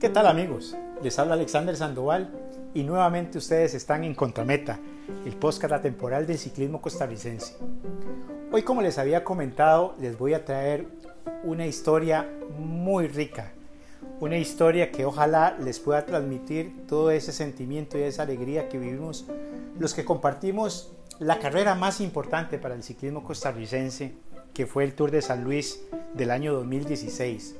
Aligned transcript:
¿Qué 0.00 0.08
tal 0.08 0.26
amigos? 0.26 0.74
Les 1.02 1.18
habla 1.18 1.34
Alexander 1.34 1.76
Sandoval 1.76 2.30
y 2.72 2.84
nuevamente 2.84 3.36
ustedes 3.36 3.74
están 3.74 4.02
en 4.02 4.14
Contrameta, 4.14 4.80
el 5.26 5.36
podcast 5.36 5.82
temporal 5.82 6.26
del 6.26 6.38
ciclismo 6.38 6.80
costarricense. 6.80 7.58
Hoy 8.50 8.62
como 8.62 8.80
les 8.80 8.96
había 8.96 9.24
comentado 9.24 9.94
les 10.00 10.16
voy 10.16 10.32
a 10.32 10.46
traer 10.46 10.86
una 11.44 11.66
historia 11.66 12.26
muy 12.58 13.08
rica, 13.08 13.52
una 14.20 14.38
historia 14.38 14.90
que 14.90 15.04
ojalá 15.04 15.58
les 15.60 15.78
pueda 15.78 16.06
transmitir 16.06 16.86
todo 16.88 17.10
ese 17.10 17.32
sentimiento 17.32 17.98
y 17.98 18.04
esa 18.04 18.22
alegría 18.22 18.70
que 18.70 18.78
vivimos 18.78 19.26
los 19.78 19.92
que 19.92 20.06
compartimos 20.06 20.94
la 21.18 21.38
carrera 21.40 21.74
más 21.74 22.00
importante 22.00 22.56
para 22.56 22.74
el 22.74 22.82
ciclismo 22.82 23.22
costarricense, 23.22 24.14
que 24.54 24.64
fue 24.64 24.84
el 24.84 24.94
Tour 24.94 25.10
de 25.10 25.20
San 25.20 25.44
Luis 25.44 25.82
del 26.14 26.30
año 26.30 26.54
2016. 26.54 27.56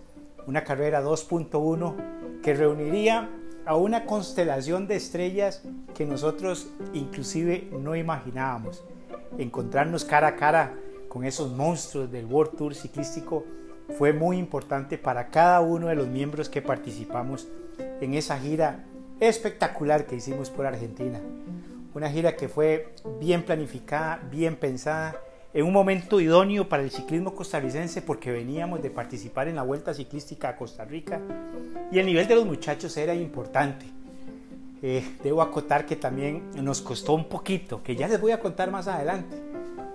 Una 0.47 0.65
carrera 0.65 1.03
2.1 1.03 2.20
que 2.43 2.55
reuniría 2.55 3.29
a 3.67 3.77
una 3.77 4.07
constelación 4.07 4.87
de 4.87 4.97
estrellas 4.97 5.63
que 5.95 6.07
nosotros 6.07 6.69
inclusive 6.93 7.69
no 7.73 7.95
imaginábamos. 7.95 8.85
Encontrarnos 9.39 10.05
cara 10.05 10.29
a 10.29 10.37
cara 10.37 10.75
con 11.09 11.25
esos 11.25 11.53
monstruos 11.53 12.11
del 12.11 12.27
World 12.27 12.57
Tour 12.57 12.75
ciclístico 12.75 13.45
fue 13.99 14.13
muy 14.13 14.39
importante 14.39 14.99
para 14.99 15.29
cada 15.29 15.61
uno 15.61 15.89
de 15.89 15.97
los 15.97 16.07
miembros 16.07 16.49
que 16.49 16.63
participamos 16.63 17.49
en 18.01 18.15
esa 18.15 18.39
gira 18.39 18.85
espectacular 19.19 20.07
que 20.07 20.17
hicimos 20.17 20.51
por 20.51 20.67
Argentina. 20.67 21.21
Una 21.95 22.09
gira 22.09 22.37
que 22.37 22.49
fue 22.49 22.95
bien 23.21 23.43
planificada, 23.43 24.21
bien 24.31 24.57
pensada 24.57 25.21
en 25.53 25.67
un 25.67 25.73
momento 25.73 26.21
idóneo 26.21 26.69
para 26.69 26.83
el 26.83 26.91
ciclismo 26.91 27.35
costarricense 27.35 28.03
porque 28.03 28.31
veníamos 28.31 28.83
de 28.83 28.91
participar 28.91 29.49
en 29.49 29.57
la 29.57 29.63
Vuelta 29.63 29.93
Ciclística 29.93 30.51
a 30.51 30.57
Costa 30.57 30.85
Rica 30.85 31.21
y 31.91 31.99
el 31.99 32.07
nivel 32.07 32.29
de 32.29 32.37
los 32.37 32.47
muchachos 32.47 32.97
era 32.97 33.15
importante. 33.15 33.87
Eh, 34.83 35.05
debo 35.23 35.43
acotar 35.43 35.85
que 35.85 35.97
también 35.97 36.51
nos 36.55 36.81
costó 36.81 37.15
un 37.15 37.25
poquito, 37.25 37.83
que 37.83 37.97
ya 37.97 38.09
les 38.09 38.21
voy 38.21 38.33
a 38.33 38.41
contar 38.41 38.71
más 38.71 38.87
adelante, 38.87 39.37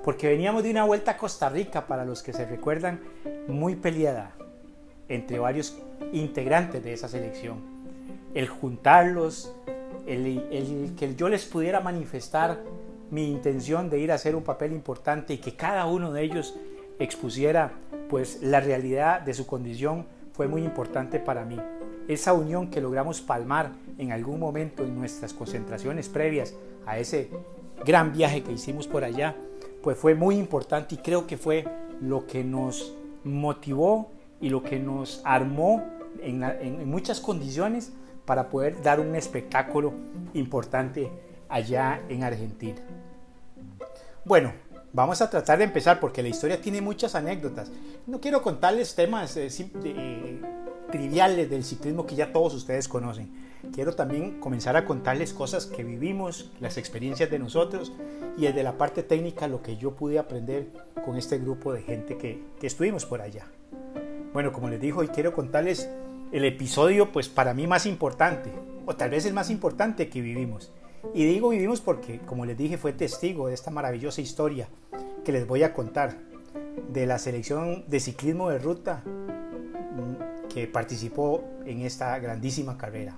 porque 0.03 0.27
veníamos 0.27 0.61
de 0.63 0.71
una 0.71 0.83
Vuelta 0.83 1.11
a 1.11 1.17
Costa 1.17 1.49
Rica, 1.49 1.87
para 1.87 2.05
los 2.05 2.21
que 2.21 2.33
se 2.33 2.45
recuerdan, 2.45 2.99
muy 3.47 3.75
peleada 3.75 4.31
entre 5.07 5.39
varios 5.39 5.77
integrantes 6.11 6.83
de 6.83 6.93
esa 6.93 7.07
selección. 7.07 7.59
El 8.35 8.47
juntarlos, 8.47 9.51
el, 10.05 10.25
el 10.51 10.95
que 10.95 11.15
yo 11.15 11.29
les 11.29 11.45
pudiera 11.45 11.79
manifestar 11.79 12.59
mi 13.11 13.31
intención 13.31 13.89
de 13.89 13.99
ir 13.99 14.11
a 14.11 14.15
hacer 14.15 14.35
un 14.35 14.43
papel 14.43 14.73
importante 14.73 15.33
y 15.33 15.37
que 15.37 15.55
cada 15.55 15.85
uno 15.85 16.11
de 16.11 16.23
ellos 16.23 16.55
expusiera 16.99 17.73
pues 18.09 18.41
la 18.41 18.59
realidad 18.59 19.21
de 19.21 19.33
su 19.33 19.45
condición 19.45 20.05
fue 20.33 20.47
muy 20.47 20.63
importante 20.63 21.19
para 21.19 21.45
mí. 21.45 21.59
Esa 22.07 22.33
unión 22.33 22.69
que 22.69 22.81
logramos 22.81 23.21
palmar 23.21 23.71
en 23.97 24.11
algún 24.11 24.39
momento 24.39 24.83
en 24.83 24.95
nuestras 24.95 25.33
concentraciones 25.33 26.09
previas 26.09 26.53
a 26.85 26.99
ese 26.99 27.29
gran 27.85 28.13
viaje 28.13 28.43
que 28.43 28.51
hicimos 28.51 28.87
por 28.87 29.03
allá, 29.03 29.35
pues 29.81 29.97
fue 29.97 30.15
muy 30.15 30.35
importante 30.35 30.95
y 30.95 30.97
creo 30.99 31.25
que 31.25 31.37
fue 31.37 31.65
lo 32.01 32.27
que 32.27 32.43
nos 32.43 32.93
motivó 33.23 34.11
y 34.41 34.49
lo 34.49 34.61
que 34.61 34.79
nos 34.79 35.21
armó 35.23 35.83
en, 36.21 36.43
en 36.43 36.89
muchas 36.89 37.19
condiciones 37.19 37.91
para 38.25 38.49
poder 38.49 38.81
dar 38.81 38.99
un 38.99 39.15
espectáculo 39.15 39.93
importante 40.33 41.09
allá 41.49 42.01
en 42.09 42.23
Argentina. 42.23 42.81
Bueno, 44.23 44.53
vamos 44.93 45.21
a 45.21 45.29
tratar 45.29 45.59
de 45.59 45.65
empezar 45.65 45.99
porque 45.99 46.23
la 46.23 46.29
historia 46.29 46.61
tiene 46.61 46.81
muchas 46.81 47.15
anécdotas. 47.15 47.71
No 48.07 48.19
quiero 48.19 48.41
contarles 48.41 48.95
temas 48.95 49.37
eh, 49.37 49.49
eh, 49.83 50.41
triviales 50.91 51.49
del 51.49 51.63
ciclismo 51.63 52.05
que 52.05 52.15
ya 52.15 52.31
todos 52.31 52.53
ustedes 52.53 52.87
conocen. 52.87 53.29
Quiero 53.73 53.95
también 53.95 54.39
comenzar 54.39 54.75
a 54.77 54.85
contarles 54.85 55.33
cosas 55.33 55.65
que 55.65 55.83
vivimos, 55.83 56.51
las 56.59 56.77
experiencias 56.77 57.29
de 57.29 57.39
nosotros 57.39 57.91
y 58.37 58.43
desde 58.43 58.63
la 58.63 58.77
parte 58.77 59.03
técnica 59.03 59.47
lo 59.47 59.61
que 59.61 59.77
yo 59.77 59.95
pude 59.95 60.19
aprender 60.19 60.67
con 61.03 61.17
este 61.17 61.39
grupo 61.39 61.73
de 61.73 61.81
gente 61.81 62.17
que, 62.17 62.43
que 62.59 62.67
estuvimos 62.67 63.05
por 63.05 63.21
allá. 63.21 63.45
Bueno, 64.33 64.51
como 64.51 64.69
les 64.69 64.79
digo, 64.79 64.99
hoy 64.99 65.07
quiero 65.07 65.33
contarles 65.33 65.89
el 66.31 66.45
episodio 66.45 67.11
pues 67.11 67.29
para 67.29 67.53
mí 67.53 67.67
más 67.67 67.85
importante, 67.85 68.51
o 68.85 68.95
tal 68.95 69.11
vez 69.11 69.25
el 69.25 69.33
más 69.33 69.49
importante 69.49 70.09
que 70.09 70.21
vivimos. 70.21 70.71
Y 71.13 71.25
digo 71.25 71.49
vivimos 71.49 71.81
porque, 71.81 72.19
como 72.19 72.45
les 72.45 72.57
dije, 72.57 72.77
fue 72.77 72.93
testigo 72.93 73.47
de 73.47 73.53
esta 73.53 73.71
maravillosa 73.71 74.21
historia 74.21 74.67
que 75.23 75.31
les 75.31 75.47
voy 75.47 75.63
a 75.63 75.73
contar 75.73 76.17
de 76.89 77.05
la 77.05 77.19
selección 77.19 77.85
de 77.87 77.99
ciclismo 77.99 78.49
de 78.49 78.59
ruta 78.59 79.03
mm, 79.05 80.47
que 80.47 80.67
participó 80.67 81.43
en 81.65 81.81
esta 81.81 82.17
grandísima 82.19 82.77
carrera. 82.77 83.15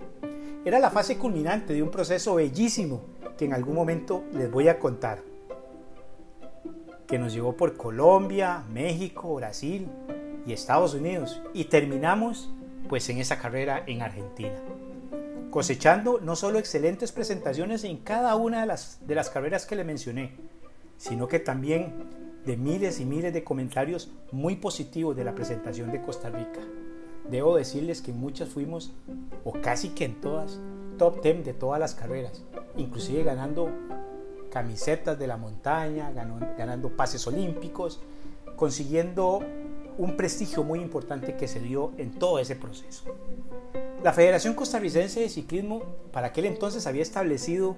Era 0.65 0.79
la 0.79 0.89
fase 0.89 1.17
culminante 1.17 1.73
de 1.73 1.81
un 1.81 1.89
proceso 1.89 2.35
bellísimo 2.35 3.01
que 3.37 3.45
en 3.45 3.53
algún 3.53 3.75
momento 3.75 4.23
les 4.33 4.51
voy 4.51 4.67
a 4.67 4.79
contar, 4.79 5.21
que 7.07 7.17
nos 7.17 7.33
llevó 7.33 7.55
por 7.55 7.77
Colombia, 7.77 8.63
México, 8.69 9.35
Brasil 9.35 9.87
y 10.45 10.53
Estados 10.53 10.93
Unidos 10.93 11.41
y 11.53 11.65
terminamos 11.65 12.49
pues 12.89 13.07
en 13.09 13.17
esa 13.17 13.37
carrera 13.37 13.83
en 13.85 14.01
Argentina 14.01 14.59
cosechando 15.49 16.19
no 16.19 16.35
solo 16.35 16.59
excelentes 16.59 17.11
presentaciones 17.11 17.83
en 17.83 17.97
cada 17.97 18.35
una 18.35 18.61
de 18.61 18.67
las, 18.67 18.99
de 19.05 19.15
las 19.15 19.29
carreras 19.29 19.65
que 19.65 19.75
le 19.75 19.83
mencioné, 19.83 20.35
sino 20.97 21.27
que 21.27 21.39
también 21.39 21.93
de 22.45 22.57
miles 22.57 22.99
y 22.99 23.05
miles 23.05 23.33
de 23.33 23.43
comentarios 23.43 24.11
muy 24.31 24.55
positivos 24.55 25.15
de 25.15 25.23
la 25.23 25.35
presentación 25.35 25.91
de 25.91 26.01
Costa 26.01 26.29
Rica. 26.29 26.61
Debo 27.29 27.57
decirles 27.57 28.01
que 28.01 28.13
muchas 28.13 28.49
fuimos, 28.49 28.93
o 29.43 29.53
casi 29.61 29.89
que 29.89 30.05
en 30.05 30.21
todas, 30.21 30.59
top 30.97 31.21
10 31.21 31.45
de 31.45 31.53
todas 31.53 31.79
las 31.79 31.93
carreras, 31.93 32.43
inclusive 32.77 33.23
ganando 33.23 33.69
camisetas 34.49 35.19
de 35.19 35.27
la 35.27 35.37
montaña, 35.37 36.11
ganando 36.11 36.89
pases 36.95 37.27
olímpicos, 37.27 37.99
consiguiendo 38.55 39.41
un 39.97 40.15
prestigio 40.15 40.63
muy 40.63 40.79
importante 40.79 41.35
que 41.35 41.47
se 41.47 41.59
dio 41.59 41.91
en 41.97 42.11
todo 42.11 42.39
ese 42.39 42.55
proceso. 42.55 43.03
La 44.03 44.13
Federación 44.13 44.53
Costarricense 44.53 45.21
de 45.21 45.29
Ciclismo 45.29 45.81
para 46.11 46.27
aquel 46.27 46.45
entonces 46.45 46.85
había 46.85 47.01
establecido 47.01 47.75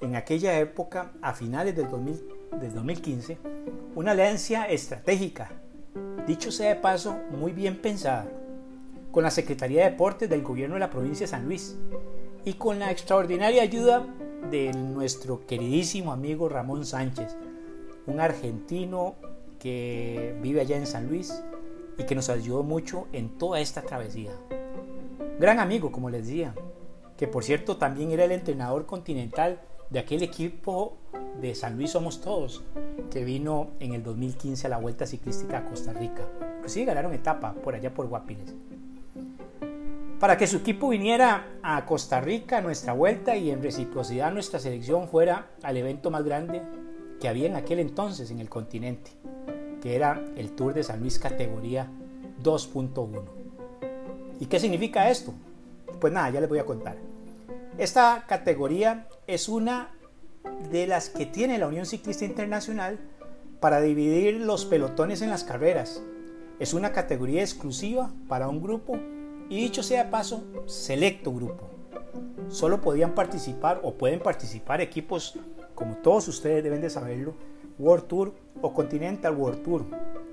en 0.00 0.16
aquella 0.16 0.58
época, 0.58 1.12
a 1.20 1.32
finales 1.34 1.74
del, 1.74 1.88
2015, 1.88 3.38
una 3.94 4.12
alianza 4.12 4.66
estratégica, 4.66 5.50
dicho 6.26 6.52
sea 6.52 6.70
de 6.70 6.76
paso, 6.76 7.16
muy 7.30 7.52
bien 7.52 7.80
pensada, 7.80 8.26
con 9.10 9.22
la 9.22 9.30
Secretaría 9.30 9.84
de 9.84 9.90
Deportes 9.90 10.30
del 10.30 10.42
Gobierno 10.42 10.74
de 10.74 10.80
la 10.80 10.90
provincia 10.90 11.24
de 11.24 11.30
San 11.30 11.44
Luis 11.44 11.76
y 12.44 12.54
con 12.54 12.78
la 12.78 12.90
extraordinaria 12.90 13.62
ayuda 13.62 14.06
de 14.50 14.72
nuestro 14.72 15.46
queridísimo 15.46 16.12
amigo 16.12 16.48
Ramón 16.48 16.84
Sánchez, 16.84 17.36
un 18.06 18.20
argentino 18.20 19.16
que 19.62 20.34
vive 20.42 20.60
allá 20.60 20.76
en 20.76 20.86
San 20.86 21.08
Luis 21.08 21.32
y 21.96 22.04
que 22.04 22.16
nos 22.16 22.28
ayudó 22.28 22.64
mucho 22.64 23.06
en 23.12 23.38
toda 23.38 23.60
esta 23.60 23.82
travesía 23.82 24.32
gran 25.42 25.58
amigo, 25.58 25.90
como 25.90 26.08
les 26.08 26.24
decía, 26.24 26.54
que 27.16 27.26
por 27.26 27.42
cierto 27.42 27.76
también 27.76 28.12
era 28.12 28.24
el 28.24 28.30
entrenador 28.30 28.86
continental 28.86 29.60
de 29.90 29.98
aquel 29.98 30.22
equipo 30.22 30.98
de 31.40 31.56
San 31.56 31.76
Luis 31.76 31.90
Somos 31.90 32.20
Todos, 32.20 32.62
que 33.10 33.24
vino 33.24 33.70
en 33.80 33.92
el 33.92 34.04
2015 34.04 34.68
a 34.68 34.70
la 34.70 34.78
Vuelta 34.78 35.04
Ciclística 35.04 35.58
a 35.58 35.64
Costa 35.64 35.92
Rica. 35.92 36.28
Pues 36.60 36.72
sí, 36.72 36.84
ganaron 36.84 37.12
etapa 37.12 37.54
por 37.54 37.74
allá 37.74 37.92
por 37.92 38.06
Guapiles. 38.06 38.54
Para 40.20 40.38
que 40.38 40.46
su 40.46 40.58
equipo 40.58 40.90
viniera 40.90 41.58
a 41.64 41.84
Costa 41.86 42.20
Rica 42.20 42.58
a 42.58 42.62
nuestra 42.62 42.92
vuelta 42.92 43.36
y 43.36 43.50
en 43.50 43.64
reciprocidad 43.64 44.32
nuestra 44.32 44.60
selección 44.60 45.08
fuera 45.08 45.50
al 45.64 45.76
evento 45.76 46.12
más 46.12 46.22
grande 46.22 46.62
que 47.20 47.26
había 47.26 47.48
en 47.48 47.56
aquel 47.56 47.80
entonces 47.80 48.30
en 48.30 48.38
el 48.38 48.48
continente, 48.48 49.10
que 49.82 49.96
era 49.96 50.24
el 50.36 50.52
Tour 50.52 50.72
de 50.72 50.84
San 50.84 51.00
Luis 51.00 51.18
categoría 51.18 51.88
2.1. 52.42 53.22
¿Y 54.38 54.46
qué 54.46 54.60
significa 54.60 55.10
esto? 55.10 55.34
Pues 56.00 56.12
nada, 56.12 56.30
ya 56.30 56.40
les 56.40 56.48
voy 56.48 56.60
a 56.60 56.64
contar. 56.64 56.96
Esta 57.78 58.24
categoría 58.28 59.08
es 59.26 59.48
una 59.48 59.90
de 60.70 60.86
las 60.86 61.10
que 61.10 61.26
tiene 61.26 61.58
la 61.58 61.66
Unión 61.66 61.84
Ciclista 61.84 62.24
Internacional 62.24 62.98
para 63.60 63.80
dividir 63.80 64.40
los 64.40 64.64
pelotones 64.64 65.20
en 65.20 65.30
las 65.30 65.42
carreras. 65.42 66.02
Es 66.60 66.74
una 66.74 66.92
categoría 66.92 67.40
exclusiva 67.42 68.12
para 68.28 68.48
un 68.48 68.62
grupo 68.62 68.96
y 69.48 69.56
dicho 69.56 69.82
sea 69.82 70.10
paso, 70.10 70.44
selecto 70.66 71.32
grupo. 71.32 71.68
Solo 72.48 72.80
podían 72.80 73.14
participar 73.14 73.80
o 73.82 73.94
pueden 73.94 74.20
participar 74.20 74.80
equipos, 74.80 75.38
como 75.74 75.96
todos 75.96 76.28
ustedes 76.28 76.62
deben 76.62 76.80
de 76.80 76.90
saberlo, 76.90 77.34
World 77.78 78.06
Tour 78.06 78.34
o 78.60 78.72
Continental 78.72 79.34
World 79.36 79.62
Tour, 79.62 79.84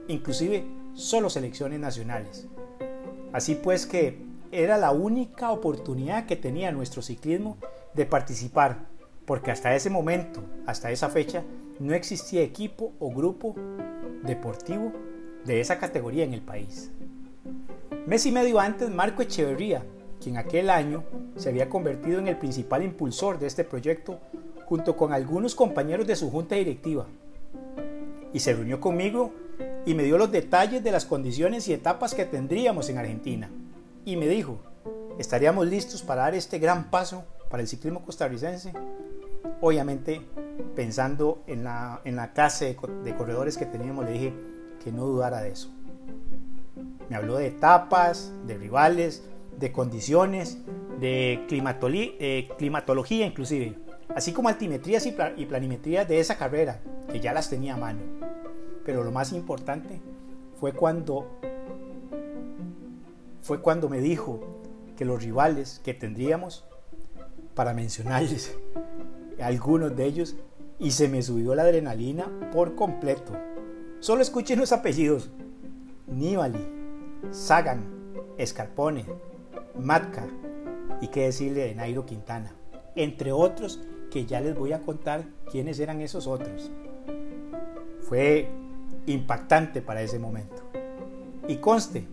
inclusive 0.07 0.65
solo 0.93 1.29
selecciones 1.29 1.79
nacionales. 1.79 2.47
Así 3.31 3.55
pues 3.55 3.85
que 3.85 4.17
era 4.51 4.77
la 4.77 4.91
única 4.91 5.51
oportunidad 5.51 6.25
que 6.25 6.35
tenía 6.35 6.71
nuestro 6.71 7.01
ciclismo 7.01 7.57
de 7.93 8.05
participar, 8.05 8.87
porque 9.25 9.51
hasta 9.51 9.75
ese 9.75 9.89
momento, 9.89 10.41
hasta 10.65 10.91
esa 10.91 11.09
fecha, 11.09 11.43
no 11.79 11.93
existía 11.93 12.41
equipo 12.41 12.93
o 12.99 13.11
grupo 13.11 13.55
deportivo 14.23 14.91
de 15.45 15.61
esa 15.61 15.79
categoría 15.79 16.23
en 16.23 16.33
el 16.33 16.41
país. 16.41 16.91
Mes 18.05 18.25
y 18.25 18.31
medio 18.31 18.59
antes, 18.59 18.89
Marco 18.89 19.21
Echeverría, 19.21 19.85
quien 20.21 20.37
aquel 20.37 20.69
año 20.69 21.03
se 21.35 21.49
había 21.49 21.69
convertido 21.69 22.19
en 22.19 22.27
el 22.27 22.37
principal 22.37 22.83
impulsor 22.83 23.39
de 23.39 23.47
este 23.47 23.63
proyecto 23.63 24.19
junto 24.65 24.97
con 24.97 25.13
algunos 25.13 25.55
compañeros 25.55 26.05
de 26.05 26.15
su 26.15 26.29
junta 26.29 26.55
directiva. 26.55 27.07
Y 28.33 28.39
se 28.39 28.53
reunió 28.53 28.79
conmigo 28.79 29.33
y 29.85 29.93
me 29.93 30.03
dio 30.03 30.17
los 30.17 30.31
detalles 30.31 30.83
de 30.83 30.91
las 30.91 31.05
condiciones 31.05 31.67
y 31.67 31.73
etapas 31.73 32.13
que 32.13 32.25
tendríamos 32.25 32.89
en 32.89 32.97
Argentina. 32.97 33.49
Y 34.05 34.15
me 34.15 34.27
dijo, 34.27 34.59
¿estaríamos 35.17 35.67
listos 35.67 36.01
para 36.01 36.23
dar 36.23 36.35
este 36.35 36.59
gran 36.59 36.89
paso 36.89 37.23
para 37.49 37.61
el 37.61 37.67
ciclismo 37.67 38.03
costarricense? 38.03 38.73
Obviamente, 39.61 40.21
pensando 40.75 41.43
en 41.47 41.63
la, 41.63 42.01
en 42.05 42.15
la 42.15 42.33
clase 42.33 42.77
de 43.03 43.15
corredores 43.15 43.57
que 43.57 43.65
teníamos, 43.65 44.05
le 44.05 44.11
dije 44.11 44.33
que 44.83 44.91
no 44.91 45.05
dudara 45.05 45.41
de 45.41 45.51
eso. 45.51 45.69
Me 47.09 47.15
habló 47.15 47.37
de 47.37 47.47
etapas, 47.47 48.31
de 48.45 48.57
rivales, 48.57 49.23
de 49.57 49.71
condiciones, 49.71 50.59
de 50.99 51.43
climatología 52.57 53.25
inclusive, 53.25 53.75
así 54.15 54.33
como 54.33 54.49
altimetrías 54.49 55.05
y, 55.05 55.45
planimetrías 55.45 56.07
de 56.07 56.19
esa 56.19 56.37
carrera, 56.37 56.81
que 57.11 57.19
ya 57.19 57.33
las 57.33 57.49
tenía 57.49 57.75
a 57.75 57.77
mano. 57.77 58.01
Pero 58.85 59.03
lo 59.03 59.11
más 59.11 59.31
importante 59.33 60.01
fue 60.59 60.73
cuando 60.73 61.27
fue 63.41 63.61
cuando 63.61 63.89
me 63.89 63.99
dijo 63.99 64.41
que 64.95 65.05
los 65.05 65.23
rivales 65.23 65.79
que 65.83 65.93
tendríamos, 65.93 66.65
para 67.55 67.73
mencionarles 67.73 68.55
algunos 69.41 69.95
de 69.95 70.05
ellos, 70.05 70.35
y 70.77 70.91
se 70.91 71.07
me 71.07 71.21
subió 71.21 71.55
la 71.55 71.63
adrenalina 71.63 72.27
por 72.53 72.75
completo. 72.75 73.33
Solo 73.99 74.21
escuchen 74.21 74.59
los 74.59 74.71
apellidos. 74.71 75.29
Nibali, 76.07 76.65
Sagan, 77.31 77.85
Escarpone, 78.37 79.05
Matka 79.77 80.25
y 81.01 81.07
qué 81.07 81.23
decirle 81.23 81.65
de 81.65 81.75
Nairo 81.75 82.05
Quintana, 82.05 82.53
entre 82.95 83.31
otros 83.31 83.79
que 84.09 84.25
ya 84.25 84.41
les 84.41 84.55
voy 84.55 84.73
a 84.73 84.81
contar 84.81 85.25
quiénes 85.51 85.79
eran 85.79 86.01
esos 86.01 86.27
otros. 86.27 86.71
Fue 88.01 88.47
impactante 89.05 89.81
para 89.81 90.01
ese 90.01 90.19
momento. 90.19 90.63
Y 91.47 91.57
conste, 91.57 92.07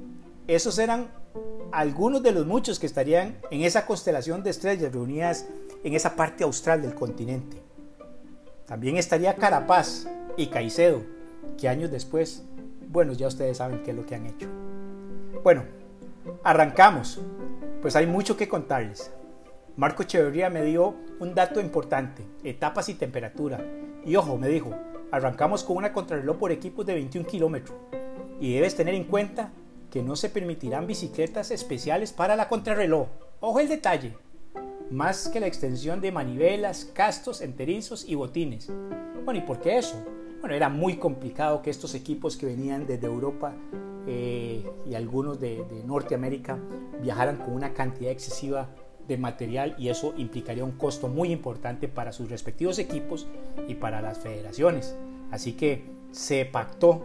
esos 0.46 0.78
eran 0.78 1.08
algunos 1.72 2.22
de 2.22 2.32
los 2.32 2.46
muchos 2.46 2.78
que 2.78 2.86
estarían 2.86 3.36
en 3.50 3.62
esa 3.62 3.86
constelación 3.86 4.42
de 4.42 4.50
estrellas 4.50 4.92
reunidas 4.92 5.46
en 5.84 5.94
esa 5.94 6.16
parte 6.16 6.44
austral 6.44 6.82
del 6.82 6.94
continente. 6.94 7.62
También 8.66 8.96
estaría 8.96 9.36
Carapaz 9.36 10.06
y 10.36 10.46
Caicedo, 10.46 11.02
que 11.58 11.68
años 11.68 11.90
después, 11.90 12.44
bueno, 12.88 13.12
ya 13.12 13.28
ustedes 13.28 13.58
saben 13.58 13.82
qué 13.82 13.90
es 13.90 13.96
lo 13.96 14.06
que 14.06 14.14
han 14.14 14.26
hecho. 14.26 14.48
Bueno, 15.42 15.64
arrancamos, 16.42 17.20
pues 17.80 17.94
hay 17.94 18.06
mucho 18.06 18.36
que 18.36 18.48
contarles. 18.48 19.10
Marco 19.76 20.04
Echeverría 20.04 20.48
me 20.48 20.64
dio 20.64 20.94
un 21.20 21.34
dato 21.34 21.60
importante, 21.60 22.24
etapas 22.42 22.88
y 22.88 22.94
temperatura. 22.94 23.62
Y 24.06 24.16
ojo, 24.16 24.38
me 24.38 24.48
dijo, 24.48 24.70
arrancamos 25.10 25.64
con 25.64 25.76
una 25.76 25.92
contrarreloj 25.92 26.38
por 26.38 26.50
equipos 26.50 26.86
de 26.86 26.94
21 26.94 27.28
kilómetros. 27.28 27.76
Y 28.40 28.54
debes 28.54 28.74
tener 28.74 28.94
en 28.94 29.04
cuenta 29.04 29.52
que 29.90 30.02
no 30.02 30.16
se 30.16 30.30
permitirán 30.30 30.86
bicicletas 30.86 31.50
especiales 31.50 32.14
para 32.14 32.36
la 32.36 32.48
contrarreloj. 32.48 33.08
Ojo 33.40 33.60
el 33.60 33.68
detalle. 33.68 34.16
Más 34.90 35.28
que 35.28 35.40
la 35.40 35.46
extensión 35.46 36.00
de 36.00 36.10
manivelas, 36.10 36.86
castos, 36.86 37.42
enterizos 37.42 38.08
y 38.08 38.14
botines. 38.14 38.72
Bueno, 39.26 39.40
¿y 39.40 39.42
por 39.42 39.60
qué 39.60 39.76
eso? 39.76 40.02
Bueno, 40.40 40.54
era 40.54 40.70
muy 40.70 40.96
complicado 40.96 41.60
que 41.60 41.68
estos 41.68 41.94
equipos 41.94 42.38
que 42.38 42.46
venían 42.46 42.86
desde 42.86 43.08
Europa 43.08 43.52
eh, 44.06 44.64
y 44.86 44.94
algunos 44.94 45.38
de, 45.38 45.64
de 45.64 45.84
Norteamérica 45.84 46.58
viajaran 47.02 47.36
con 47.36 47.52
una 47.52 47.74
cantidad 47.74 48.10
excesiva 48.10 48.70
de 48.70 48.85
material 49.16 49.76
y 49.78 49.88
eso 49.88 50.14
implicaría 50.16 50.64
un 50.64 50.72
costo 50.72 51.06
muy 51.08 51.30
importante 51.30 51.86
para 51.86 52.12
sus 52.12 52.28
respectivos 52.28 52.78
equipos 52.78 53.26
y 53.68 53.74
para 53.74 54.02
las 54.02 54.18
federaciones. 54.18 54.96
Así 55.30 55.52
que 55.52 55.84
se 56.10 56.44
pactó 56.44 57.02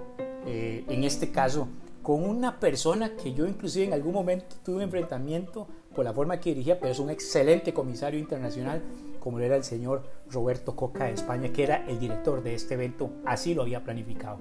eh, 0.48 0.84
en 0.88 1.04
este 1.04 1.32
caso 1.32 1.68
con 2.02 2.24
una 2.24 2.60
persona 2.60 3.16
que 3.16 3.34
yo 3.34 3.46
inclusive 3.46 3.86
en 3.86 3.94
algún 3.94 4.14
momento 4.14 4.56
tuve 4.64 4.78
un 4.78 4.82
enfrentamiento 4.84 5.68
por 5.96 6.06
la 6.06 6.14
forma 6.14 6.40
que 6.40 6.52
dirigía, 6.52 6.80
pero 6.80 6.92
es 6.92 7.00
un 7.00 7.10
excelente 7.10 7.74
comisario 7.74 8.20
internacional, 8.20 8.82
como 9.20 9.40
era 9.40 9.56
el 9.56 9.64
señor 9.64 10.04
Roberto 10.30 10.76
Coca 10.76 11.06
de 11.06 11.14
España, 11.14 11.52
que 11.52 11.64
era 11.64 11.86
el 11.88 12.00
director 12.00 12.42
de 12.42 12.56
este 12.56 12.74
evento, 12.74 13.12
así 13.26 13.54
lo 13.54 13.62
había 13.62 13.84
planificado. 13.84 14.40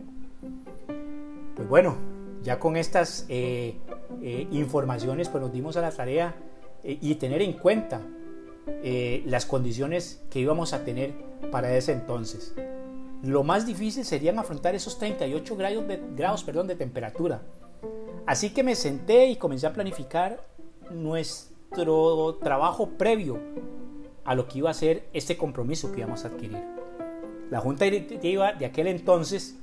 Pues 1.56 1.68
bueno, 1.68 1.96
ya 2.42 2.58
con 2.58 2.76
estas 2.76 3.26
eh, 3.28 3.76
eh, 4.22 4.46
informaciones, 4.52 5.28
pues 5.28 5.42
nos 5.42 5.52
dimos 5.52 5.76
a 5.76 5.82
la 5.82 5.90
tarea 5.90 6.34
y 6.84 7.14
tener 7.16 7.42
en 7.42 7.54
cuenta 7.54 8.00
las 9.26 9.46
condiciones 9.46 10.22
que 10.30 10.40
íbamos 10.40 10.72
a 10.72 10.84
tener 10.84 11.12
para 11.50 11.76
ese 11.76 11.92
entonces. 11.92 12.54
Lo 13.22 13.44
más 13.44 13.66
difícil 13.66 14.04
serían 14.04 14.38
afrontar 14.38 14.74
esos 14.74 14.98
38 14.98 15.56
grados 15.56 15.86
de, 15.86 16.00
grados, 16.16 16.42
perdón, 16.42 16.68
de 16.68 16.76
temperatura. 16.76 17.42
Así 18.26 18.50
que 18.50 18.62
me 18.62 18.74
senté 18.74 19.26
y 19.26 19.36
comencé 19.36 19.66
a 19.66 19.72
planificar 19.72 20.42
nuestro 20.90 22.36
trabajo 22.36 22.90
previo 22.90 23.38
a 24.24 24.34
lo 24.34 24.48
que 24.48 24.58
iba 24.58 24.70
a 24.70 24.74
ser 24.74 25.08
este 25.12 25.36
compromiso 25.36 25.92
que 25.92 26.00
íbamos 26.00 26.24
a 26.24 26.28
adquirir. 26.28 26.62
La 27.50 27.60
junta 27.60 27.84
directiva 27.84 28.52
de 28.52 28.66
aquel 28.66 28.86
entonces, 28.86 29.58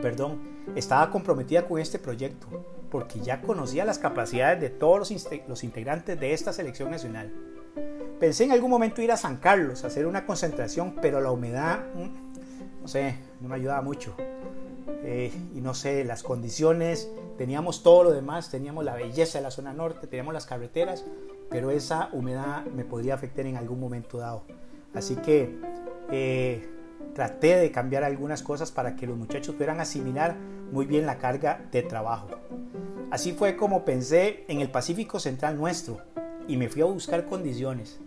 perdón, 0.00 0.40
estaba 0.74 1.10
comprometida 1.10 1.66
con 1.66 1.78
este 1.78 1.98
proyecto 1.98 2.46
porque 2.90 3.20
ya 3.20 3.42
conocía 3.42 3.84
las 3.84 3.98
capacidades 3.98 4.60
de 4.60 4.70
todos 4.70 5.10
los, 5.48 5.64
integrantes 5.64 6.18
de 6.18 6.32
esta 6.32 6.52
selección 6.52 6.90
nacional. 6.90 7.32
Pensé 8.18 8.44
en 8.44 8.52
algún 8.52 8.70
momento 8.70 9.02
ir 9.02 9.12
a 9.12 9.16
San 9.16 9.36
Carlos 9.36 9.84
a 9.84 9.88
hacer 9.88 10.06
una 10.06 10.26
concentración, 10.26 10.96
pero 11.00 11.20
la 11.20 11.30
humedad 11.30 11.84
mm, 11.94 12.28
no 12.82 12.88
sé, 12.88 13.16
no 13.40 13.48
me 13.48 13.56
ayudaba 13.56 13.82
mucho. 13.82 14.14
Eh, 15.02 15.30
y 15.54 15.60
no 15.60 15.74
sé, 15.74 16.04
las 16.04 16.22
condiciones, 16.22 17.10
teníamos 17.36 17.82
todo 17.82 18.04
lo 18.04 18.12
demás, 18.12 18.50
teníamos 18.50 18.84
la 18.84 18.94
belleza 18.94 19.38
de 19.38 19.42
la 19.42 19.50
zona 19.50 19.72
norte, 19.72 20.06
teníamos 20.06 20.34
las 20.34 20.46
carreteras, 20.46 21.04
pero 21.50 21.70
esa 21.70 22.08
humedad 22.12 22.64
me 22.64 22.84
podría 22.84 23.14
afectar 23.14 23.46
en 23.46 23.56
algún 23.56 23.78
momento 23.80 24.18
dado. 24.18 24.44
Así 24.94 25.16
que 25.16 25.54
eh, 26.10 26.68
traté 27.18 27.56
de 27.56 27.72
cambiar 27.72 28.04
algunas 28.04 28.44
cosas 28.44 28.70
para 28.70 28.94
que 28.94 29.04
los 29.04 29.18
muchachos 29.18 29.52
pudieran 29.56 29.80
asimilar 29.80 30.36
muy 30.70 30.86
bien 30.86 31.04
la 31.04 31.18
carga 31.18 31.66
de 31.72 31.82
trabajo. 31.82 32.28
Así 33.10 33.32
fue 33.32 33.56
como 33.56 33.84
pensé 33.84 34.44
en 34.46 34.60
el 34.60 34.70
Pacífico 34.70 35.18
Central 35.18 35.58
nuestro 35.58 35.98
y 36.46 36.56
me 36.56 36.68
fui 36.68 36.80
a 36.82 36.84
buscar 36.84 37.24
condiciones. 37.24 37.98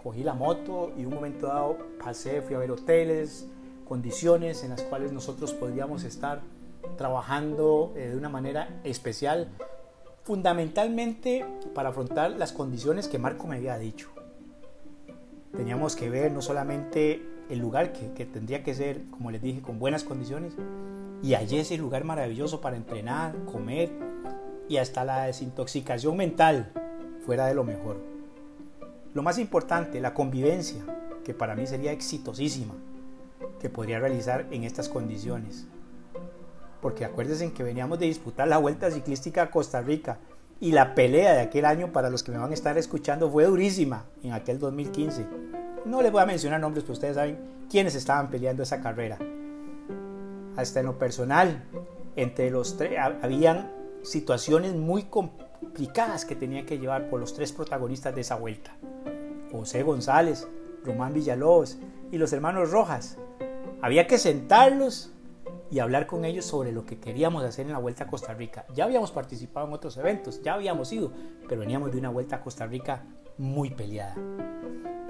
Cogí 0.00 0.22
la 0.22 0.34
moto 0.34 0.92
y 0.96 1.04
un 1.04 1.14
momento 1.14 1.48
dado 1.48 1.76
pasé, 1.98 2.40
fui 2.40 2.54
a 2.54 2.60
ver 2.60 2.70
hoteles, 2.70 3.48
condiciones 3.84 4.62
en 4.62 4.70
las 4.70 4.82
cuales 4.82 5.10
nosotros 5.10 5.52
podríamos 5.52 6.04
estar 6.04 6.40
trabajando 6.96 7.94
eh, 7.96 8.10
de 8.10 8.16
una 8.16 8.28
manera 8.28 8.80
especial, 8.84 9.48
fundamentalmente 10.22 11.44
para 11.74 11.88
afrontar 11.88 12.30
las 12.30 12.52
condiciones 12.52 13.08
que 13.08 13.18
Marco 13.18 13.48
me 13.48 13.56
había 13.56 13.76
dicho. 13.76 14.08
Teníamos 15.56 15.96
que 15.96 16.08
ver 16.08 16.30
no 16.30 16.42
solamente 16.42 17.34
el 17.48 17.58
lugar 17.58 17.92
que, 17.92 18.24
tendría 18.24 18.62
que 18.62 18.74
ser, 18.74 19.04
como 19.10 19.30
les 19.30 19.42
dije, 19.42 19.62
con 19.62 19.78
buenas 19.78 20.04
condiciones, 20.04 20.54
y 21.22 21.34
allí 21.34 21.58
ese 21.58 21.76
lugar 21.78 22.04
maravilloso 22.04 22.60
para 22.60 22.76
entrenar, 22.76 23.34
comer 23.44 23.90
y 24.68 24.78
hasta 24.78 25.04
la 25.04 25.24
desintoxicación 25.24 26.16
mental 26.16 26.72
fuera 27.24 27.46
de 27.46 27.54
lo 27.54 27.64
mejor. 27.64 27.96
Lo 29.14 29.22
más 29.22 29.38
importante, 29.38 30.00
la 30.00 30.14
convivencia, 30.14 30.84
que 31.24 31.34
para 31.34 31.54
mí 31.56 31.66
sería 31.66 31.92
exitosísima 31.92 32.74
que 33.60 33.70
podría 33.70 33.98
realizar 33.98 34.46
en 34.50 34.64
estas 34.64 34.88
condiciones. 34.88 35.66
Porque 36.80 37.04
acuérdense 37.04 37.52
que 37.52 37.62
veníamos 37.62 37.98
de 37.98 38.06
disputar 38.06 38.46
la 38.46 38.58
Vuelta 38.58 38.90
Ciclística 38.90 39.42
a 39.42 39.50
Costa 39.50 39.80
Rica 39.80 40.18
y 40.60 40.72
la 40.72 40.94
pelea 40.94 41.34
de 41.34 41.40
aquel 41.40 41.64
año 41.64 41.92
para 41.92 42.10
los 42.10 42.22
que 42.22 42.32
me 42.32 42.38
van 42.38 42.50
a 42.50 42.54
estar 42.54 42.78
escuchando 42.78 43.30
fue 43.30 43.44
durísima 43.44 44.04
en 44.22 44.32
aquel 44.32 44.58
2015. 44.58 45.26
No 45.86 46.02
les 46.02 46.10
voy 46.10 46.20
a 46.20 46.26
mencionar 46.26 46.60
nombres, 46.60 46.82
pero 46.82 46.94
ustedes 46.94 47.14
saben 47.14 47.38
quiénes 47.70 47.94
estaban 47.94 48.28
peleando 48.28 48.64
esa 48.64 48.80
carrera. 48.80 49.18
Hasta 50.56 50.80
en 50.80 50.86
lo 50.86 50.98
personal, 50.98 51.62
entre 52.16 52.50
los 52.50 52.76
tres, 52.76 52.98
habían 53.22 53.70
situaciones 54.02 54.74
muy 54.74 55.04
complicadas 55.04 56.24
que 56.24 56.34
tenía 56.34 56.66
que 56.66 56.80
llevar 56.80 57.08
por 57.08 57.20
los 57.20 57.34
tres 57.34 57.52
protagonistas 57.52 58.12
de 58.16 58.22
esa 58.22 58.34
vuelta. 58.34 58.76
José 59.52 59.84
González, 59.84 60.48
Román 60.84 61.14
Villalobos 61.14 61.78
y 62.10 62.18
los 62.18 62.32
hermanos 62.32 62.72
Rojas. 62.72 63.16
Había 63.80 64.08
que 64.08 64.18
sentarlos 64.18 65.12
y 65.70 65.78
hablar 65.78 66.08
con 66.08 66.24
ellos 66.24 66.46
sobre 66.46 66.72
lo 66.72 66.84
que 66.84 66.98
queríamos 66.98 67.44
hacer 67.44 67.66
en 67.66 67.72
la 67.72 67.78
Vuelta 67.78 68.04
a 68.04 68.06
Costa 68.08 68.34
Rica. 68.34 68.66
Ya 68.74 68.84
habíamos 68.84 69.12
participado 69.12 69.68
en 69.68 69.72
otros 69.72 69.96
eventos, 69.98 70.42
ya 70.42 70.54
habíamos 70.54 70.92
ido, 70.92 71.12
pero 71.48 71.60
veníamos 71.60 71.92
de 71.92 71.98
una 71.98 72.10
Vuelta 72.10 72.36
a 72.36 72.40
Costa 72.40 72.66
Rica 72.66 73.04
muy 73.38 73.70
peleada. 73.70 74.16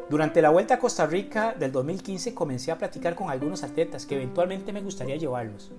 Durante 0.08 0.40
la 0.40 0.50
Vuelta 0.50 0.74
a 0.74 0.78
Costa 0.78 1.04
Rica 1.04 1.52
del 1.58 1.72
2015 1.72 2.32
comencé 2.32 2.70
a 2.70 2.78
platicar 2.78 3.16
con 3.16 3.28
algunos 3.28 3.64
atletas 3.64 4.06
que 4.06 4.14
eventualmente 4.14 4.72
me 4.72 4.80
gustaría 4.80 5.16
llevarlos. 5.16 5.72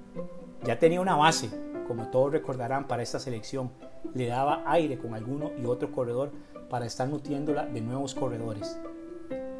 Ya 0.65 0.77
tenía 0.77 0.99
una 0.99 1.15
base, 1.15 1.49
como 1.87 2.07
todos 2.07 2.33
recordarán, 2.33 2.87
para 2.89 3.03
esta 3.03 3.19
selección. 3.19 3.71
Le 4.13 4.27
daba 4.27 4.63
aire 4.65 4.97
con 4.97 5.13
alguno 5.13 5.51
y 5.57 5.65
otro 5.65 5.93
corredor 5.93 6.33
para 6.69 6.85
estar 6.85 7.07
nutriéndola 7.07 7.67
de 7.67 7.79
nuevos 7.79 8.13
corredores. 8.15 8.77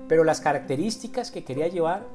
Pero 0.09 0.25
las 0.25 0.41
características 0.41 1.31
que 1.31 1.45
quería 1.45 1.69
llevar 1.69 2.05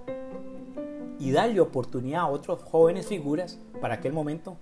y 1.18 1.30
darle 1.30 1.60
oportunidad 1.60 2.20
a 2.20 2.26
otras 2.26 2.62
jóvenes 2.64 3.06
figuras 3.06 3.58
para 3.80 3.94
aquel 3.94 4.12
momento, 4.12 4.58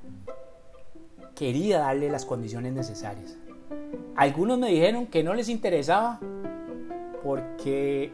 quería 1.34 1.80
darle 1.80 2.08
las 2.08 2.24
condiciones 2.24 2.72
necesarias. 2.72 3.36
Algunos 4.14 4.60
me 4.60 4.68
dijeron 4.68 5.08
que 5.08 5.24
no 5.24 5.34
les 5.34 5.48
interesaba 5.48 6.20
porque, 7.22 8.10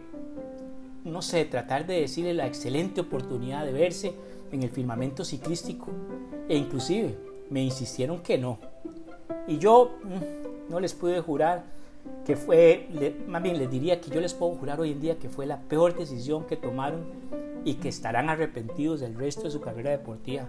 no 1.04 1.22
sé, 1.22 1.44
tratar 1.44 1.86
de 1.86 2.00
decirle 2.00 2.34
la 2.34 2.46
excelente 2.46 3.00
oportunidad 3.00 3.64
de 3.64 3.72
verse 3.72 4.14
en 4.52 4.62
el 4.62 4.70
firmamento 4.70 5.24
ciclístico 5.24 5.90
e 6.48 6.56
inclusive 6.56 7.16
me 7.50 7.62
insistieron 7.62 8.20
que 8.20 8.38
no. 8.38 8.58
Y 9.46 9.58
yo 9.58 9.92
mm, 10.02 10.70
no 10.70 10.80
les 10.80 10.94
pude 10.94 11.20
jurar 11.20 11.64
que 12.24 12.36
fue, 12.36 12.88
más 13.26 13.42
bien 13.42 13.58
les 13.58 13.70
diría 13.70 14.00
que 14.00 14.10
yo 14.10 14.20
les 14.20 14.34
puedo 14.34 14.54
jurar 14.54 14.80
hoy 14.80 14.92
en 14.92 15.00
día 15.00 15.18
que 15.18 15.28
fue 15.28 15.46
la 15.46 15.60
peor 15.60 15.96
decisión 15.96 16.44
que 16.44 16.56
tomaron 16.56 17.04
y 17.64 17.74
que 17.74 17.88
estarán 17.88 18.28
arrepentidos 18.28 19.00
del 19.00 19.14
resto 19.14 19.42
de 19.42 19.50
su 19.50 19.60
carrera 19.60 19.90
deportiva. 19.90 20.48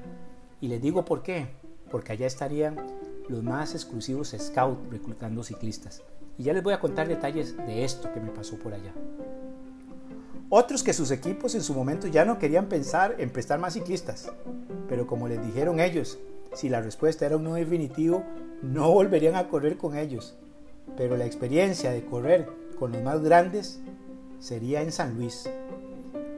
Y 0.62 0.68
les 0.68 0.82
digo 0.82 1.06
por 1.06 1.24
qué, 1.24 1.48
porque 1.90 2.14
allá 2.14 2.28
estarían 2.28 2.78
los 3.28 3.44
más 3.44 3.74
exclusivos 3.74 4.36
scouts 4.38 4.90
reclutando 4.92 5.44
ciclistas. 5.44 6.04
Y 6.38 6.44
ya 6.44 6.53
les 6.53 6.63
voy 6.63 6.74
a 6.74 6.79
contar 6.79 7.08
detalles 7.08 7.58
de 7.58 7.84
esto 7.84 8.12
que 8.13 8.20
me 8.20 8.32
pasó 8.32 8.58
por 8.58 8.74
allá. 8.74 8.94
Otros 10.50 10.84
que 10.84 10.94
sus 10.94 11.12
equipos 11.12 11.56
en 11.56 11.63
su 11.63 11.74
momento 11.74 12.08
ya 12.08 12.24
no 12.24 12.39
querían 12.39 12.67
pensar 12.67 13.15
en 13.17 13.32
prestar 13.32 13.60
más 13.60 13.74
ciclistas, 13.74 14.32
pero 14.88 15.06
como 15.06 15.27
les 15.27 15.46
dijeron 15.46 15.79
ellos, 15.79 16.20
si 16.53 16.70
la 16.70 16.82
respuesta 16.82 17.25
era 17.25 17.36
un 17.36 17.44
no 17.44 17.56
definitivo, 17.56 18.24
no 18.62 18.91
volverían 18.91 19.36
a 19.36 19.50
correr 19.50 19.77
con 19.77 19.98
ellos. 19.98 20.36
Pero 20.96 21.17
la 21.17 21.25
experiencia 21.25 21.91
de 21.91 22.06
correr 22.06 22.48
con 22.79 22.94
los 22.94 23.03
más 23.03 23.22
grandes 23.22 23.79
sería 24.39 24.82
en 24.82 24.91
San 24.91 25.15
Luis. 25.15 25.50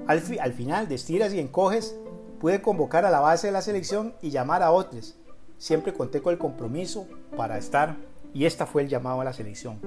Al, 0.07 0.23
al 0.41 0.53
final, 0.53 0.87
de 0.87 0.95
y 0.97 1.39
encoges, 1.39 1.95
pude 2.39 2.61
convocar 2.61 3.05
a 3.05 3.11
la 3.11 3.19
base 3.19 3.47
de 3.47 3.53
la 3.53 3.61
selección 3.61 4.15
y 4.21 4.31
llamar 4.31 4.63
a 4.63 4.71
otros. 4.71 5.15
Siempre 5.59 5.93
conté 5.93 6.21
con 6.21 6.33
el 6.33 6.39
compromiso 6.39 7.05
para 7.37 7.57
estar 7.57 7.97
y 8.33 8.45
esta 8.45 8.65
fue 8.65 8.83
el 8.83 8.89
llamado 8.89 9.21
a 9.21 9.23
la 9.23 9.33
selección. 9.33 9.79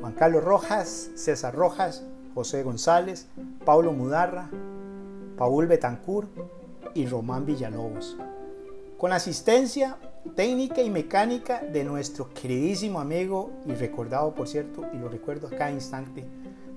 Juan 0.00 0.12
Carlos 0.14 0.44
Rojas, 0.44 1.10
César 1.14 1.54
Rojas, 1.54 2.04
José 2.34 2.62
González, 2.62 3.28
Paulo 3.64 3.92
Mudarra, 3.92 4.50
Paul 5.36 5.66
Betancourt 5.66 6.28
y 6.94 7.06
Román 7.06 7.46
Villalobos. 7.46 8.16
Con 8.98 9.12
asistencia 9.12 9.98
técnica 10.34 10.80
y 10.80 10.90
mecánica 10.90 11.60
de 11.60 11.84
nuestro 11.84 12.32
queridísimo 12.32 13.00
amigo 13.00 13.50
y 13.66 13.74
recordado, 13.74 14.34
por 14.34 14.48
cierto, 14.48 14.84
y 14.92 14.96
lo 14.96 15.08
recuerdo 15.08 15.48
a 15.48 15.50
cada 15.50 15.70
instante 15.70 16.24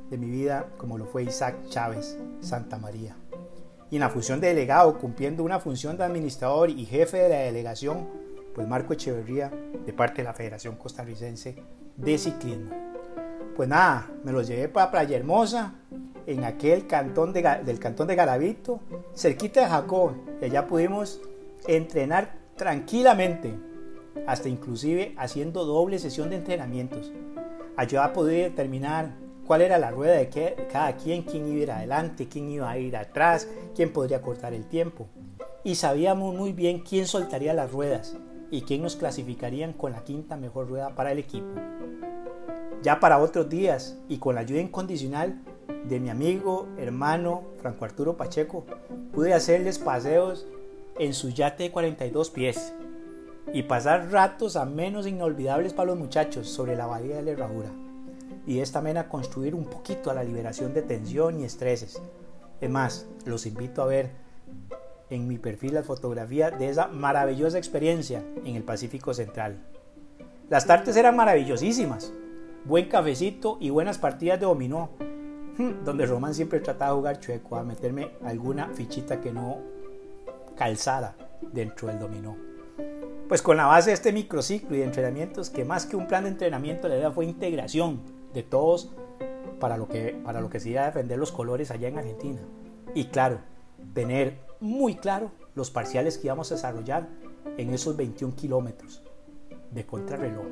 de 0.10 0.18
mi 0.18 0.30
vida, 0.30 0.68
como 0.78 0.98
lo 0.98 1.06
fue 1.06 1.24
Isaac 1.24 1.68
Chávez 1.70 2.18
Santa 2.42 2.78
María. 2.78 3.16
Y 3.90 3.96
en 3.96 4.02
la 4.02 4.10
función 4.10 4.42
de 4.42 4.48
delegado, 4.48 4.98
cumpliendo 4.98 5.44
una 5.44 5.60
función 5.60 5.98
de 5.98 6.04
administrador 6.04 6.70
y 6.70 6.86
jefe 6.86 7.18
de 7.18 7.30
la 7.30 7.38
delegación, 7.40 8.08
pues 8.58 8.68
Marco 8.68 8.94
Echeverría, 8.94 9.52
de 9.86 9.94
parte 9.94 10.16
de 10.18 10.24
la 10.24 10.34
Federación 10.34 10.78
Costarricense 10.78 11.56
de 11.96 12.18
Ciclismo. 12.18 12.72
Pues 13.56 13.70
nada, 13.70 14.10
me 14.24 14.32
los 14.32 14.48
llevé 14.48 14.68
para 14.68 14.90
Playa 14.90 15.16
Hermosa, 15.16 15.76
en 16.26 16.44
aquel 16.44 16.88
cantón 16.88 17.34
del 17.34 17.78
cantón 17.78 18.08
de 18.08 18.16
Garavito, 18.16 18.80
cerquita 19.14 19.62
de 19.62 19.68
Jacob, 19.68 20.14
y 20.42 20.46
allá 20.46 20.66
pudimos 20.66 21.22
entrenar 21.68 22.34
tranquilamente, 22.56 23.54
hasta 24.26 24.50
inclusive 24.50 25.14
haciendo 25.18 25.64
doble 25.64 26.00
sesión 26.00 26.32
de 26.32 26.38
entrenamientos. 26.38 27.12
Allá 27.76 28.06
a 28.06 28.14
poder 28.14 28.50
determinar 28.50 29.12
cuál 29.46 29.62
era 29.62 29.78
la 29.78 29.92
rueda 29.92 30.16
de 30.16 30.30
cada 30.74 30.96
quien, 30.96 31.22
quién 31.22 31.48
iba 31.48 31.60
a 31.60 31.62
ir 31.62 31.72
adelante, 31.72 32.28
quién 32.28 32.50
iba 32.50 32.72
a 32.72 32.80
ir 32.80 32.98
atrás, 32.98 33.48
quién 33.76 33.94
podría 33.94 34.24
cortar 34.24 34.56
el 34.56 34.66
tiempo. 34.66 35.06
Y 35.64 35.76
sabíamos 35.76 36.34
muy 36.34 36.54
bien 36.54 36.80
quién 36.80 37.06
soltaría 37.06 37.54
las 37.54 37.72
ruedas 37.72 38.18
y 38.52 38.62
quién 38.62 38.82
nos 38.82 38.96
clasificarían 38.96 39.74
con 39.74 39.92
la 39.92 40.04
quinta 40.04 40.38
mejor 40.38 40.68
rueda 40.70 40.96
para 40.96 41.12
el 41.12 41.20
equipo. 41.20 41.48
Ya 42.82 43.00
para 43.00 43.20
otros 43.20 43.50
días 43.50 43.98
y 44.08 44.18
con 44.18 44.36
la 44.36 44.42
ayuda 44.42 44.62
incondicional 44.62 45.42
de 45.86 46.00
mi 46.00 46.10
amigo, 46.10 46.68
hermano 46.78 47.44
Franco 47.62 47.86
Arturo 47.86 48.18
Pacheco, 48.18 48.66
pude 49.14 49.34
hacerles 49.34 49.80
paseos 49.80 50.48
en 51.00 51.14
su 51.14 51.30
yate 51.30 51.64
de 51.64 51.72
42 51.72 52.30
pies 52.30 52.74
y 53.54 53.64
pasar 53.64 54.12
ratos 54.12 54.56
a 54.56 54.66
menos 54.66 55.08
inolvidables 55.08 55.74
para 55.74 55.88
los 55.88 55.98
muchachos 55.98 56.48
sobre 56.48 56.76
la 56.76 56.86
bahía 56.86 57.16
de 57.18 57.24
la 57.24 57.32
Herradura 57.32 57.70
y 58.46 58.56
de 58.56 58.62
esta 58.62 58.82
manera 58.82 59.10
construir 59.10 59.56
un 59.56 59.66
poquito 59.66 60.10
a 60.10 60.14
la 60.14 60.24
liberación 60.24 60.74
de 60.74 60.82
tensión 60.82 61.40
y 61.40 61.44
estreses. 61.44 62.02
Es 62.62 62.70
más, 62.70 63.06
los 63.26 63.46
invito 63.46 63.82
a 63.82 63.86
ver 63.86 64.12
en 65.10 65.28
mi 65.28 65.38
perfil 65.38 65.74
la 65.74 65.84
fotografía 65.84 66.52
de 66.52 66.70
esa 66.70 66.88
maravillosa 66.88 67.58
experiencia 67.58 68.24
en 68.44 68.56
el 68.56 68.64
Pacífico 68.64 69.14
Central. 69.14 69.58
Las 70.50 70.66
tardes 70.66 70.96
eran 70.96 71.16
maravillosísimas, 71.16 72.14
buen 72.66 72.88
cafecito 72.90 73.58
y 73.60 73.70
buenas 73.70 73.98
partidas 73.98 74.40
de 74.40 74.46
dominó, 74.46 74.90
donde 75.84 76.06
Román 76.06 76.34
siempre 76.34 76.60
trataba 76.60 76.92
de 76.92 76.98
jugar 76.98 77.20
chueco, 77.20 77.56
a 77.56 77.64
meterme 77.64 78.12
alguna 78.24 78.70
fichita 78.74 79.20
que 79.20 79.32
no 79.32 79.58
calzada 80.56 81.16
dentro 81.52 81.88
del 81.88 82.00
dominó. 82.00 82.38
Pues 83.28 83.42
con 83.42 83.58
la 83.58 83.66
base 83.66 83.90
de 83.90 83.96
este 83.96 84.14
microciclo 84.14 84.76
y 84.76 84.80
de 84.80 84.86
entrenamientos, 84.86 85.50
que 85.50 85.66
más 85.66 85.86
que 85.86 85.98
un 85.98 86.08
plan 86.08 86.24
de 86.24 86.30
entrenamiento, 86.30 86.88
la 86.88 86.96
idea 86.96 87.12
fue 87.12 87.26
integración 87.26 88.02
de 88.34 88.44
todos 88.44 88.92
para 89.60 89.76
lo 89.78 89.88
que, 89.88 90.18
para 90.24 90.40
lo 90.40 90.50
que 90.50 90.60
se 90.60 90.70
iba 90.70 90.84
a 90.84 90.86
defender 90.86 91.18
los 91.18 91.32
colores 91.32 91.72
allá 91.72 91.90
en 91.90 91.98
Argentina. 91.98 92.40
Y 92.96 93.06
claro, 93.06 93.40
tener 93.94 94.47
muy 94.60 94.96
claro 94.96 95.32
los 95.56 95.72
parciales 95.72 96.18
que 96.18 96.28
íbamos 96.28 96.52
a 96.52 96.56
desarrollar 96.56 97.08
en 97.58 97.74
esos 97.74 97.96
21 97.96 98.36
kilómetros 98.36 99.04
de 99.72 99.86
contrarreloj. 99.86 100.46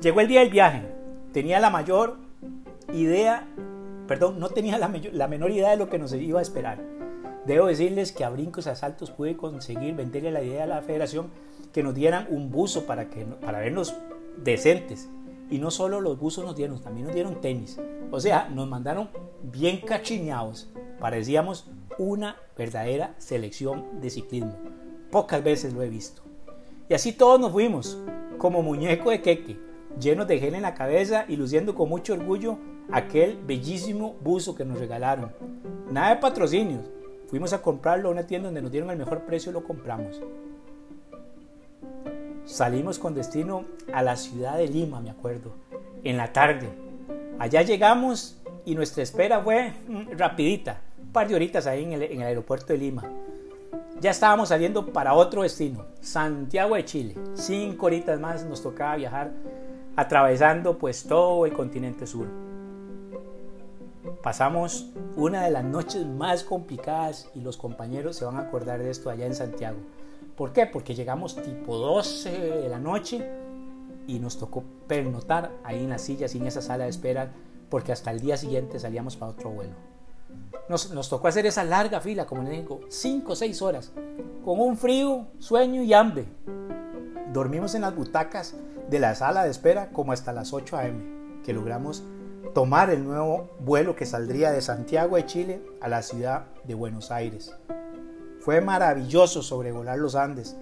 Llegó 0.00 0.20
el 0.20 0.28
día 0.28 0.40
del 0.40 0.50
viaje, 0.50 0.82
tenía 1.32 1.60
la 1.60 1.70
mayor 1.70 2.16
idea, 2.92 3.48
perdón, 4.06 4.38
no 4.38 4.48
tenía 4.50 4.78
la, 4.78 4.92
la 5.12 5.28
menor 5.28 5.50
idea 5.50 5.70
de 5.70 5.76
lo 5.76 5.88
que 5.88 5.98
nos 5.98 6.12
iba 6.12 6.38
a 6.38 6.42
esperar 6.42 6.94
Debo 7.46 7.66
decirles 7.66 8.12
que 8.12 8.24
a 8.24 8.30
brincos 8.30 8.66
asaltos 8.66 9.10
pude 9.10 9.36
conseguir 9.36 9.94
venderle 9.94 10.30
la 10.30 10.42
idea 10.42 10.64
a 10.64 10.66
la 10.66 10.80
federación 10.80 11.30
que 11.72 11.82
nos 11.82 11.94
dieran 11.94 12.26
un 12.30 12.50
buzo 12.50 12.86
para, 12.86 13.10
que, 13.10 13.26
para 13.26 13.60
vernos 13.60 13.94
decentes. 14.42 15.10
Y 15.50 15.58
no 15.58 15.70
solo 15.70 16.00
los 16.00 16.18
buzos 16.18 16.44
nos 16.44 16.56
dieron, 16.56 16.80
también 16.80 17.06
nos 17.06 17.14
dieron 17.14 17.40
tenis. 17.40 17.78
O 18.10 18.20
sea, 18.20 18.48
nos 18.48 18.68
mandaron 18.68 19.10
bien 19.42 19.80
cachineados. 19.80 20.70
Parecíamos 20.98 21.70
una 21.98 22.36
verdadera 22.56 23.14
selección 23.18 24.00
de 24.00 24.10
ciclismo. 24.10 24.56
Pocas 25.10 25.42
veces 25.42 25.72
lo 25.72 25.82
he 25.82 25.88
visto. 25.88 26.22
Y 26.88 26.94
así 26.94 27.12
todos 27.12 27.40
nos 27.40 27.52
fuimos, 27.52 27.98
como 28.38 28.62
muñeco 28.62 29.10
de 29.10 29.22
queque, 29.22 29.58
llenos 30.00 30.26
de 30.26 30.38
gel 30.38 30.54
en 30.54 30.62
la 30.62 30.74
cabeza 30.74 31.24
y 31.28 31.36
luciendo 31.36 31.74
con 31.74 31.88
mucho 31.88 32.14
orgullo 32.14 32.58
aquel 32.90 33.38
bellísimo 33.44 34.16
buzo 34.22 34.54
que 34.54 34.64
nos 34.64 34.78
regalaron. 34.78 35.32
Nada 35.90 36.14
de 36.14 36.20
patrocinios, 36.20 36.84
Fuimos 37.34 37.52
a 37.52 37.62
comprarlo 37.62 38.08
a 38.08 38.12
una 38.12 38.26
tienda 38.26 38.48
donde 38.48 38.62
nos 38.62 38.70
dieron 38.70 38.90
el 38.90 38.96
mejor 38.96 39.22
precio 39.22 39.50
y 39.50 39.54
lo 39.54 39.64
compramos. 39.64 40.20
Salimos 42.44 42.98
con 42.98 43.14
destino 43.14 43.64
a 43.92 44.02
la 44.02 44.16
ciudad 44.16 44.58
de 44.58 44.68
Lima, 44.68 45.00
me 45.00 45.10
acuerdo, 45.10 45.54
en 46.02 46.18
la 46.18 46.32
tarde. 46.32 46.68
Allá 47.38 47.62
llegamos 47.62 48.38
y 48.66 48.74
nuestra 48.74 49.02
espera 49.02 49.40
fue 49.40 49.72
mm, 49.88 50.18
rapidita, 50.18 50.82
un 51.00 51.10
par 51.10 51.26
de 51.26 51.34
horitas 51.34 51.66
ahí 51.66 51.84
en 51.84 51.92
el, 51.94 52.22
aeropuerto 52.22 52.74
de 52.74 52.78
Lima. 52.78 53.10
Ya 54.00 54.10
estábamos 54.10 54.50
saliendo 54.50 54.92
para 54.92 55.14
otro 55.14 55.42
destino, 55.42 55.86
Santiago 56.00 56.74
de 56.74 56.84
Chile. 56.84 57.14
Cinco 57.32 57.86
horitas 57.86 58.20
más 58.20 58.44
nos 58.44 58.62
tocaba 58.62 58.96
viajar 58.96 59.32
atravesando 59.96 60.76
pues 60.76 61.04
todo 61.04 61.46
el 61.46 61.54
continente 61.54 62.06
sur. 62.06 62.26
Pasamos 64.22 64.90
una 65.16 65.44
de 65.44 65.50
las 65.50 65.64
noches 65.64 66.04
más 66.04 66.44
complicadas 66.44 67.30
y 67.34 67.40
los 67.40 67.56
compañeros 67.56 68.16
se 68.16 68.26
van 68.26 68.36
a 68.36 68.40
acordar 68.40 68.82
de 68.82 68.90
esto 68.90 69.08
allá 69.08 69.24
en 69.24 69.34
Santiago. 69.34 69.78
¿Por 70.36 70.52
qué? 70.52 70.66
Porque 70.66 70.94
llegamos 70.94 71.36
tipo 71.36 71.76
12 71.76 72.30
de 72.30 72.68
la 72.68 72.78
noche 72.78 73.28
y 74.06 74.18
nos 74.18 74.38
tocó 74.38 74.64
pernotar 74.86 75.52
ahí 75.62 75.84
en 75.84 75.90
las 75.90 76.02
sillas 76.02 76.34
y 76.34 76.38
en 76.38 76.46
esa 76.46 76.60
sala 76.60 76.84
de 76.84 76.90
espera 76.90 77.32
porque 77.68 77.92
hasta 77.92 78.10
el 78.10 78.20
día 78.20 78.36
siguiente 78.36 78.78
salíamos 78.78 79.16
para 79.16 79.32
otro 79.32 79.50
vuelo. 79.50 79.74
Nos, 80.68 80.90
nos 80.90 81.08
tocó 81.08 81.28
hacer 81.28 81.46
esa 81.46 81.64
larga 81.64 82.00
fila, 82.00 82.26
como 82.26 82.42
les 82.42 82.52
digo, 82.52 82.80
5 82.88 83.32
o 83.32 83.36
6 83.36 83.62
horas, 83.62 83.92
con 84.44 84.60
un 84.60 84.76
frío, 84.76 85.26
sueño 85.38 85.82
y 85.82 85.92
hambre. 85.92 86.26
Dormimos 87.32 87.74
en 87.74 87.82
las 87.82 87.94
butacas 87.94 88.54
de 88.90 88.98
la 88.98 89.14
sala 89.14 89.44
de 89.44 89.50
espera 89.50 89.90
como 89.90 90.12
hasta 90.12 90.32
las 90.32 90.52
8 90.52 90.76
a.m., 90.76 91.42
que 91.44 91.52
logramos 91.52 92.02
tomar 92.54 92.90
el 92.90 93.04
nuevo 93.04 93.50
vuelo 93.60 93.96
que 93.96 94.06
saldría 94.06 94.50
de 94.52 94.60
Santiago 94.60 95.16
de 95.16 95.26
Chile 95.26 95.62
a 95.80 95.88
la 95.88 96.02
ciudad 96.02 96.46
de 96.64 96.74
Buenos 96.74 97.10
Aires. 97.10 97.54
Fue 98.44 98.60
maravilloso 98.60 99.42
sobrevolar 99.42 99.98
los 99.98 100.14
Andes 100.14 100.54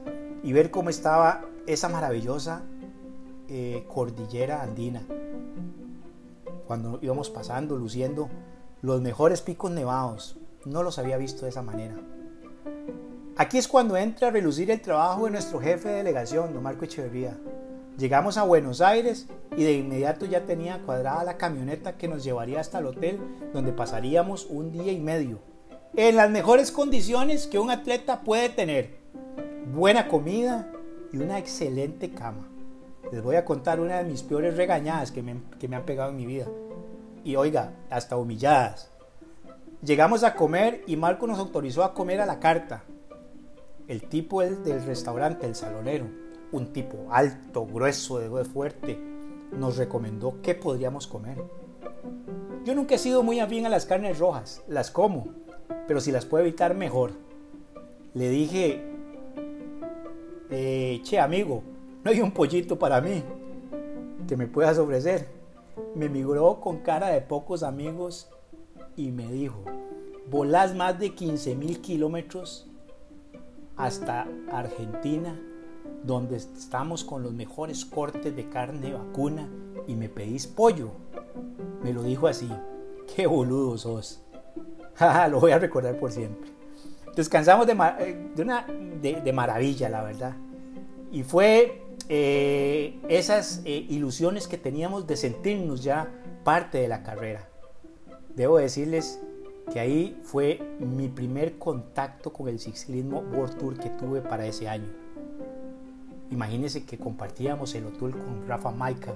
y 0.45 0.53
ver 0.53 0.71
cómo 0.71 0.89
estaba 0.89 1.41
esa 1.67 1.89
maravillosa 1.89 2.63
eh, 3.49 3.85
cordillera 3.93 4.63
andina. 4.63 5.03
cuando 6.69 7.01
íbamos 7.03 7.29
pasando, 7.29 7.77
luciendo 7.77 8.31
los 8.83 9.01
mejores 9.01 9.43
picos 9.43 9.73
nevados. 9.73 10.39
No 10.65 10.85
los 10.85 11.01
había 11.01 11.17
visto 11.17 11.43
de 11.43 11.49
esa 11.49 11.63
manera. 11.63 11.97
Aquí 13.37 13.59
es 13.59 13.67
cuando 13.67 13.97
entra 13.97 14.29
a 14.29 14.31
relucir 14.31 14.71
el 14.71 14.81
trabajo 14.81 15.25
de 15.25 15.33
nuestro 15.33 15.59
jefe 15.59 15.89
de 15.89 15.97
delegación, 15.97 16.55
don 16.55 16.63
Marco 16.63 16.85
Echeverría. 16.85 17.37
Llegamos 17.99 18.37
a 18.37 18.45
Buenos 18.45 18.81
Aires 18.81 19.27
y 19.57 19.65
de 19.65 19.73
inmediato 19.73 20.25
ya 20.25 20.45
tenía 20.45 20.81
cuadrada 20.83 21.25
la 21.25 21.37
camioneta 21.37 21.97
que 21.97 22.07
nos 22.07 22.23
llevaría 22.23 22.61
hasta 22.61 22.79
el 22.79 22.87
hotel 22.87 23.19
donde 23.53 23.73
pasaríamos 23.73 24.47
un 24.49 24.71
día 24.71 24.93
y 24.93 25.01
medio. 25.01 25.52
En 25.95 26.17
las 26.17 26.31
mejores 26.31 26.73
condiciones 26.73 27.47
que 27.47 27.59
un 27.59 27.71
atleta 27.71 28.23
puede 28.23 28.49
tener. 28.49 28.97
Buena 29.75 30.09
comida 30.09 30.73
y 31.13 31.19
una 31.19 31.39
excelente 31.39 32.13
cama. 32.13 32.49
Les 33.11 33.23
voy 33.23 33.37
a 33.37 33.45
contar 33.45 33.79
una 33.79 33.99
de 33.99 34.05
mis 34.05 34.23
peores 34.23 34.57
regañadas 34.57 35.13
que 35.13 35.23
me, 35.23 35.43
que 35.59 35.69
me 35.69 35.77
han 35.77 35.85
pegado 35.85 36.09
en 36.09 36.17
mi 36.17 36.25
vida. 36.25 36.47
Y 37.25 37.37
oiga, 37.37 37.75
hasta 37.91 38.17
humilladas. 38.17 38.91
Llegamos 39.85 40.25
a 40.25 40.35
comer 40.35 40.83
y 40.87 40.97
Marco 40.97 41.27
nos 41.27 41.39
autorizó 41.39 41.85
a 41.85 41.93
comer 41.93 42.23
a 42.23 42.27
la 42.27 42.41
carta. 42.41 42.85
El 43.87 44.09
tipo 44.09 44.41
del 44.41 44.83
restaurante, 44.87 45.45
el 45.45 45.55
salonero, 45.55 46.07
un 46.53 46.73
tipo 46.73 47.09
alto, 47.11 47.67
grueso, 47.67 48.19
de 48.19 48.31
voz 48.31 48.49
fuerte, 48.49 48.99
nos 49.53 49.77
recomendó 49.77 50.41
qué 50.41 50.55
podríamos 50.55 51.07
comer. 51.07 51.37
Yo 52.65 52.75
nunca 52.75 52.95
he 52.95 52.99
sido 52.99 53.23
muy 53.23 53.41
afín 53.41 53.67
a 53.67 53.69
las 53.69 53.85
carnes 53.85 54.19
rojas, 54.19 54.63
las 54.69 54.91
como, 54.91 55.42
pero 55.87 56.01
si 56.01 56.13
las 56.13 56.27
puedo 56.27 56.45
evitar 56.45 56.75
mejor. 56.75 57.13
Le 58.15 58.29
dije, 58.29 58.83
eh, 60.51 61.01
che 61.03 61.19
amigo, 61.19 61.63
no 62.05 62.11
hay 62.11 62.21
un 62.21 62.33
pollito 62.33 62.79
para 62.79 63.01
mí 63.01 63.23
que 64.27 64.37
me 64.37 64.47
puedas 64.47 64.79
ofrecer. 64.79 65.29
Me 65.95 66.09
migró 66.09 66.61
con 66.61 66.79
cara 66.79 67.09
de 67.09 67.21
pocos 67.21 67.63
amigos 67.63 68.29
y 68.97 69.11
me 69.11 69.31
dijo, 69.31 69.63
volás 70.31 70.75
más 70.75 70.99
de 70.99 71.15
15 71.15 71.55
mil 71.55 71.81
kilómetros 71.81 72.69
hasta 73.77 74.29
Argentina 74.51 75.39
donde 76.05 76.37
estamos 76.37 77.05
con 77.05 77.23
los 77.23 77.33
mejores 77.33 77.85
cortes 77.85 78.35
de 78.35 78.49
carne 78.49 78.93
vacuna 78.93 79.49
y 79.87 79.95
me 79.95 80.09
pedís 80.09 80.47
pollo. 80.47 80.91
Me 81.83 81.93
lo 81.93 82.03
dijo 82.03 82.27
así. 82.27 82.51
Qué 83.15 83.27
boludo 83.27 83.79
sos. 83.79 84.22
lo 85.31 85.41
voy 85.41 85.53
a 85.53 85.59
recordar 85.59 85.97
por 85.97 86.11
siempre. 86.11 86.51
Descansamos 87.15 87.67
de, 87.67 87.73
eh, 87.73 88.31
de 88.35 88.43
una, 88.43 88.67
de, 88.67 89.33
maravilla, 89.33 89.89
la 89.89 90.03
verdad. 90.03 90.35
Y 91.11 91.23
fue 91.23 91.83
eh, 92.09 92.99
esas 93.09 93.61
eh, 93.65 93.87
ilusiones 93.89 94.49
que 94.49 94.57
teníamos 94.57 95.07
de 95.07 95.17
sentirnos 95.17 95.83
ya 95.83 96.09
parte 96.43 96.79
de 96.79 96.89
la 96.89 97.03
carrera. 97.03 97.49
Debo 98.35 98.59
decirles 98.59 99.21
que 99.73 99.79
ahí 99.79 100.19
fue 100.23 100.61
mi 100.81 101.09
primer 101.09 101.59
contacto 101.59 102.33
con 102.33 102.49
el 102.49 102.59
ciclismo 102.59 103.21
World 103.33 103.59
Tour 103.59 103.79
que 103.79 103.91
tuve 103.91 104.23
para 104.23 104.47
ese 104.47 104.69
año. 104.69 104.89
Imagínense 106.31 106.85
que 106.87 106.97
compartíamos 106.97 107.75
el 107.75 107.87
hotel 107.87 108.13
con 108.13 108.49
Rafa 108.49 108.71
Maika, 108.71 109.15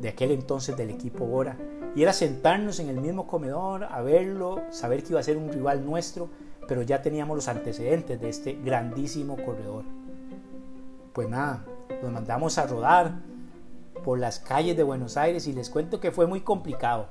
de 0.00 0.08
aquel 0.08 0.30
entonces 0.30 0.76
del 0.76 0.90
equipo 0.90 1.24
Bora, 1.24 1.56
y 1.94 2.02
era 2.02 2.12
sentarnos 2.12 2.78
en 2.80 2.88
el 2.88 3.00
mismo 3.00 3.26
comedor 3.26 3.84
a 3.84 4.02
verlo, 4.02 4.62
saber 4.70 5.02
que 5.02 5.10
iba 5.10 5.20
a 5.20 5.22
ser 5.22 5.36
un 5.36 5.50
rival 5.50 5.84
nuestro, 5.84 6.28
pero 6.68 6.82
ya 6.82 7.00
teníamos 7.00 7.36
los 7.36 7.48
antecedentes 7.48 8.20
de 8.20 8.28
este 8.28 8.52
grandísimo 8.52 9.36
corredor. 9.36 9.84
Pues 11.12 11.28
nada, 11.28 11.64
nos 12.02 12.12
mandamos 12.12 12.58
a 12.58 12.66
rodar 12.66 13.12
por 14.04 14.18
las 14.18 14.38
calles 14.38 14.76
de 14.76 14.82
Buenos 14.82 15.16
Aires 15.16 15.46
y 15.46 15.52
les 15.52 15.70
cuento 15.70 15.98
que 15.98 16.12
fue 16.12 16.26
muy 16.26 16.42
complicado. 16.42 17.08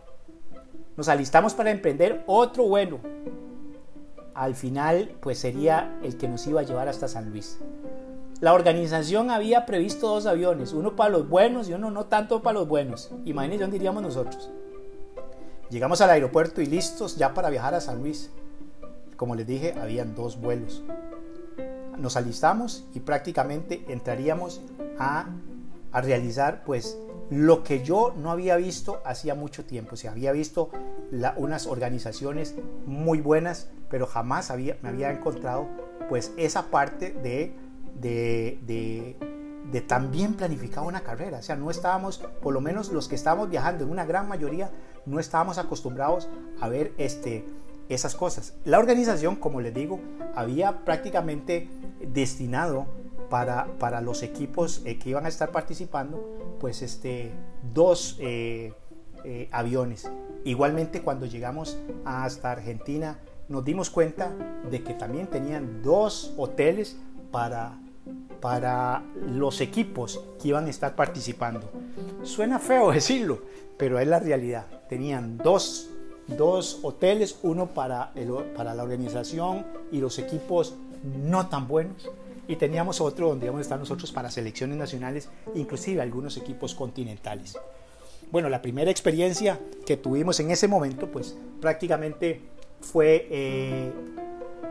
Nos 0.95 1.09
alistamos 1.09 1.53
para 1.53 1.71
emprender 1.71 2.23
otro 2.27 2.67
vuelo. 2.67 2.99
Al 4.33 4.55
final, 4.55 5.15
pues 5.21 5.39
sería 5.39 5.97
el 6.03 6.17
que 6.17 6.27
nos 6.27 6.45
iba 6.47 6.61
a 6.61 6.63
llevar 6.63 6.87
hasta 6.87 7.07
San 7.07 7.31
Luis. 7.31 7.57
La 8.45 8.53
organización 8.53 9.31
había 9.31 9.65
previsto 9.65 10.07
dos 10.07 10.27
aviones, 10.27 10.71
uno 10.71 10.95
para 10.95 11.09
los 11.09 11.27
buenos 11.27 11.67
y 11.67 11.73
uno 11.73 11.89
no 11.89 12.05
tanto 12.05 12.43
para 12.43 12.59
los 12.59 12.67
buenos. 12.67 13.09
Imagínense 13.25 13.63
dónde 13.63 13.77
iríamos 13.77 14.03
nosotros. 14.03 14.51
Llegamos 15.71 15.99
al 16.01 16.11
aeropuerto 16.11 16.61
y 16.61 16.67
listos 16.67 17.15
ya 17.15 17.33
para 17.33 17.49
viajar 17.49 17.73
a 17.73 17.81
San 17.81 18.03
Luis. 18.03 18.29
Como 19.17 19.33
les 19.33 19.47
dije, 19.47 19.73
habían 19.81 20.13
dos 20.13 20.39
vuelos. 20.39 20.83
Nos 21.97 22.17
alistamos 22.17 22.85
y 22.93 22.99
prácticamente 22.99 23.83
entraríamos 23.87 24.61
a, 24.99 25.25
a 25.91 26.01
realizar 26.01 26.63
pues 26.65 26.99
lo 27.31 27.63
que 27.63 27.83
yo 27.83 28.13
no 28.15 28.29
había 28.29 28.57
visto 28.57 29.01
hacía 29.05 29.33
mucho 29.33 29.65
tiempo. 29.65 29.95
O 29.95 30.07
había 30.07 30.31
visto 30.33 30.69
unas 31.37 31.65
organizaciones 31.65 32.53
muy 32.85 33.21
buenas, 33.21 33.69
pero 33.89 34.05
jamás 34.05 34.51
había, 34.51 34.77
me 34.83 34.89
había 34.89 35.09
encontrado 35.09 35.65
pues 36.09 36.31
esa 36.37 36.67
parte 36.67 37.09
de 37.09 37.64
de, 37.95 38.59
de, 39.71 39.81
también 39.81 40.35
planificar 40.35 40.83
una 40.83 41.01
carrera. 41.01 41.39
O 41.39 41.41
sea, 41.41 41.55
no 41.55 41.69
estábamos, 41.69 42.17
por 42.17 42.53
lo 42.53 42.61
menos 42.61 42.91
los 42.91 43.07
que 43.07 43.15
estábamos 43.15 43.49
viajando, 43.49 43.83
en 43.83 43.89
una 43.89 44.05
gran 44.05 44.27
mayoría, 44.27 44.71
no 45.05 45.19
estábamos 45.19 45.57
acostumbrados 45.57 46.29
a 46.61 46.69
ver 46.69 46.93
este, 46.97 47.45
esas 47.89 48.15
cosas. 48.15 48.53
La 48.63 48.79
organización, 48.79 49.35
como 49.35 49.61
les 49.61 49.73
digo, 49.73 49.99
había 50.35 50.85
prácticamente 50.85 51.69
destinado 52.01 52.87
para, 53.29 53.65
para 53.79 54.01
los 54.01 54.23
equipos 54.23 54.81
eh, 54.85 54.97
que 54.97 55.09
iban 55.09 55.25
a 55.25 55.29
estar 55.29 55.51
participando, 55.51 56.57
pues 56.59 56.81
este, 56.81 57.31
dos 57.73 58.17
eh, 58.19 58.73
eh, 59.23 59.49
aviones. 59.51 60.09
Igualmente 60.43 61.01
cuando 61.01 61.25
llegamos 61.25 61.77
hasta 62.05 62.51
Argentina, 62.51 63.19
nos 63.49 63.63
dimos 63.63 63.89
cuenta 63.89 64.31
de 64.69 64.83
que 64.83 64.93
también 64.93 65.27
tenían 65.27 65.81
dos 65.81 66.33
hoteles 66.37 66.97
para 67.31 67.77
para 68.45 69.01
los 69.27 69.59
equipos 69.59 70.21
que 70.39 70.49
iban 70.49 70.67
a 70.67 70.69
estar 70.69 70.95
participando. 70.95 71.67
Suena 72.21 72.59
feo 72.59 72.91
decirlo, 72.93 73.41
pero 73.75 73.97
es 73.97 74.07
la 74.07 74.19
realidad. 74.19 74.67
Tenían 74.87 75.39
dos, 75.39 75.89
dos 76.27 76.77
hoteles, 76.83 77.39
uno 77.41 77.73
para, 77.73 78.13
para 78.55 78.75
la 78.75 78.83
organización 78.83 79.65
y 79.91 79.97
los 79.97 80.19
equipos 80.19 80.75
no 81.23 81.47
tan 81.49 81.67
buenos, 81.67 82.07
y 82.47 82.55
teníamos 82.57 83.01
otro 83.01 83.29
donde 83.29 83.47
íbamos 83.47 83.61
a 83.61 83.63
estar 83.63 83.79
nosotros 83.79 84.11
para 84.11 84.29
selecciones 84.29 84.77
nacionales, 84.77 85.27
inclusive 85.55 86.03
algunos 86.03 86.37
equipos 86.37 86.75
continentales. 86.75 87.57
Bueno, 88.31 88.47
la 88.47 88.61
primera 88.61 88.91
experiencia 88.91 89.59
que 89.87 89.97
tuvimos 89.97 90.39
en 90.39 90.51
ese 90.51 90.67
momento, 90.67 91.11
pues 91.11 91.35
prácticamente 91.59 92.41
fue 92.79 93.27
eh, 93.31 93.91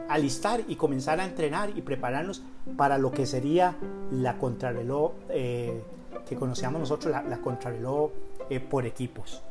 alistar 0.08 0.60
y 0.68 0.76
comenzar 0.76 1.20
a 1.20 1.24
entrenar 1.24 1.70
y 1.76 1.82
prepararnos 1.82 2.42
para 2.76 2.98
lo 2.98 3.12
que 3.12 3.26
sería 3.26 3.76
la 4.10 4.38
contrarreloj 4.38 5.12
eh, 5.30 5.82
que 6.28 6.36
conocíamos 6.36 6.80
nosotros, 6.80 7.12
la, 7.12 7.38
contrarreloj 7.38 8.10
eh, 8.50 8.60
por 8.60 8.86
equipos. 8.86 9.42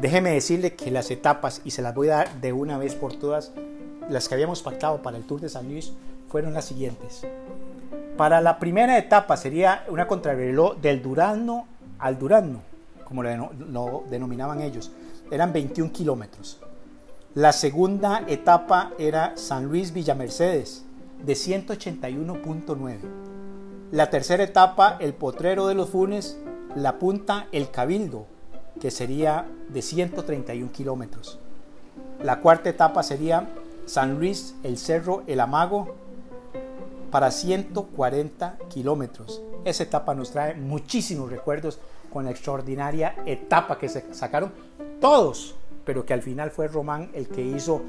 Déjeme 0.00 0.30
decirle 0.30 0.74
que 0.74 0.90
las 0.90 1.10
etapas, 1.10 1.60
y 1.64 1.70
se 1.70 1.82
las 1.82 1.94
voy 1.94 2.08
a 2.08 2.16
dar 2.16 2.40
de 2.40 2.52
una 2.52 2.78
vez 2.78 2.94
por 2.94 3.14
todas, 3.14 3.52
las 4.08 4.28
que 4.28 4.34
habíamos 4.34 4.62
pactado 4.62 5.02
para 5.02 5.16
el 5.16 5.24
Tour 5.24 5.40
de 5.40 5.48
San 5.48 5.68
Luis 5.68 5.92
fueron 6.28 6.52
las 6.54 6.64
siguientes. 6.64 7.26
Para 8.16 8.40
la 8.40 8.58
primera 8.58 8.98
etapa 8.98 9.36
sería 9.36 9.84
una 9.88 10.06
contrarreloj 10.06 10.76
del 10.76 11.02
Durazno 11.02 11.66
al 11.98 12.18
Durazno, 12.18 12.60
como 13.04 13.22
lo 13.22 14.04
denominaban 14.10 14.60
ellos. 14.60 14.92
Eran 15.30 15.52
21 15.52 15.92
kilómetros. 15.92 16.60
La 17.34 17.52
segunda 17.52 18.22
etapa 18.28 18.92
era 18.96 19.36
San 19.36 19.64
Luis 19.64 19.92
Villamercedes, 19.92 20.84
de 21.20 21.32
181.9. 21.32 22.98
La 23.90 24.08
tercera 24.08 24.44
etapa, 24.44 24.98
el 25.00 25.14
Potrero 25.14 25.66
de 25.66 25.74
los 25.74 25.90
Funes, 25.90 26.38
la 26.76 27.00
punta 27.00 27.48
El 27.50 27.72
Cabildo, 27.72 28.26
que 28.80 28.92
sería 28.92 29.48
de 29.68 29.82
131 29.82 30.70
kilómetros. 30.70 31.40
La 32.22 32.38
cuarta 32.38 32.70
etapa 32.70 33.02
sería 33.02 33.48
San 33.84 34.16
Luis, 34.20 34.54
el 34.62 34.78
Cerro, 34.78 35.24
el 35.26 35.40
Amago, 35.40 35.96
para 37.10 37.32
140 37.32 38.58
kilómetros. 38.68 39.42
Esa 39.64 39.82
etapa 39.82 40.14
nos 40.14 40.30
trae 40.30 40.54
muchísimos 40.54 41.30
recuerdos 41.30 41.80
con 42.12 42.26
la 42.26 42.30
extraordinaria 42.30 43.16
etapa 43.26 43.76
que 43.76 43.88
se 43.88 44.14
sacaron 44.14 44.52
todos 45.00 45.56
pero 45.84 46.04
que 46.04 46.14
al 46.14 46.22
final 46.22 46.50
fue 46.50 46.68
Román 46.68 47.10
el 47.14 47.28
que 47.28 47.42
hizo 47.42 47.82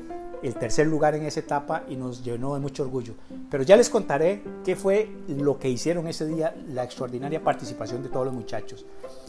el 0.44 0.56
tercer 0.56 0.88
lugar 0.88 1.16
en 1.16 1.24
esa 1.24 1.40
etapa 1.40 1.84
y 1.90 1.96
nos 1.96 2.24
llenó 2.24 2.54
de 2.54 2.60
mucho 2.60 2.84
orgullo. 2.84 3.14
Pero 3.50 3.64
ya 3.64 3.76
les 3.76 3.90
contaré 3.90 4.44
qué 4.64 4.76
fue 4.76 5.10
lo 5.28 5.58
que 5.58 5.70
hicieron 5.70 6.08
ese 6.08 6.26
día, 6.26 6.56
la 6.68 6.84
extraordinaria 6.84 7.44
participación 7.44 8.04
de 8.04 8.10
todos 8.10 8.26
los 8.26 8.36
muchachos. 8.36 8.86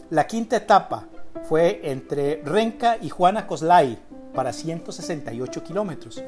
La 0.09 0.27
quinta 0.27 0.57
etapa 0.57 1.07
fue 1.43 1.81
entre 1.83 2.41
Renca 2.43 2.97
y 3.01 3.09
Juana 3.09 3.47
Coslay 3.47 3.97
para 4.33 4.53
168 4.53 5.63
kilómetros. 5.63 6.23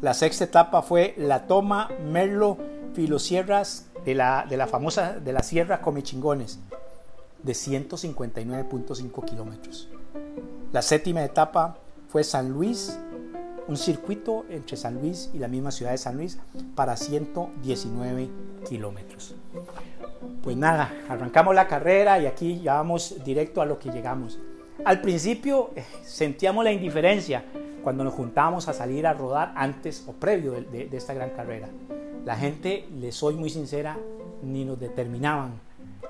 La 0.00 0.14
sexta 0.14 0.44
etapa 0.44 0.82
fue 0.82 1.14
la 1.16 1.46
toma 1.46 1.90
Merlo 2.04 2.56
Filosierras 2.94 3.86
de 4.04 4.14
la, 4.14 4.46
de 4.48 4.56
la 4.56 4.66
famosa 4.66 5.18
de 5.18 5.32
la 5.32 5.42
Sierra 5.42 5.80
Comechingones 5.80 6.60
de 7.42 7.52
159.5 7.52 9.24
kilómetros. 9.24 9.88
La 10.70 10.82
séptima 10.82 11.24
etapa 11.24 11.78
fue 12.08 12.22
San 12.22 12.50
Luis, 12.50 13.00
un 13.68 13.78
circuito 13.78 14.44
entre 14.50 14.76
San 14.76 15.00
Luis 15.00 15.30
y 15.32 15.38
la 15.38 15.48
misma 15.48 15.70
ciudad 15.70 15.92
de 15.92 15.98
San 15.98 16.18
Luis 16.18 16.38
para 16.74 16.94
119 16.94 18.28
kilómetros. 18.68 19.34
Pues 20.42 20.58
nada, 20.58 20.92
arrancamos 21.08 21.54
la 21.54 21.66
carrera 21.66 22.18
y 22.18 22.26
aquí 22.26 22.60
ya 22.60 22.74
vamos 22.74 23.16
directo 23.24 23.62
a 23.62 23.66
lo 23.66 23.78
que 23.78 23.90
llegamos. 23.90 24.38
Al 24.84 25.00
principio 25.00 25.70
eh, 25.74 25.84
sentíamos 26.04 26.62
la 26.62 26.70
indiferencia 26.70 27.44
cuando 27.82 28.04
nos 28.04 28.12
juntábamos 28.12 28.68
a 28.68 28.74
salir 28.74 29.06
a 29.06 29.14
rodar 29.14 29.52
antes 29.56 30.04
o 30.06 30.12
previo 30.12 30.52
de, 30.52 30.90
esta 30.92 31.14
gran 31.14 31.30
carrera. 31.30 31.68
La 32.26 32.36
gente, 32.36 32.86
les 33.00 33.14
soy 33.14 33.36
muy 33.36 33.48
sincera, 33.48 33.96
ni 34.42 34.66
nos 34.66 34.78
determinaban. 34.78 35.60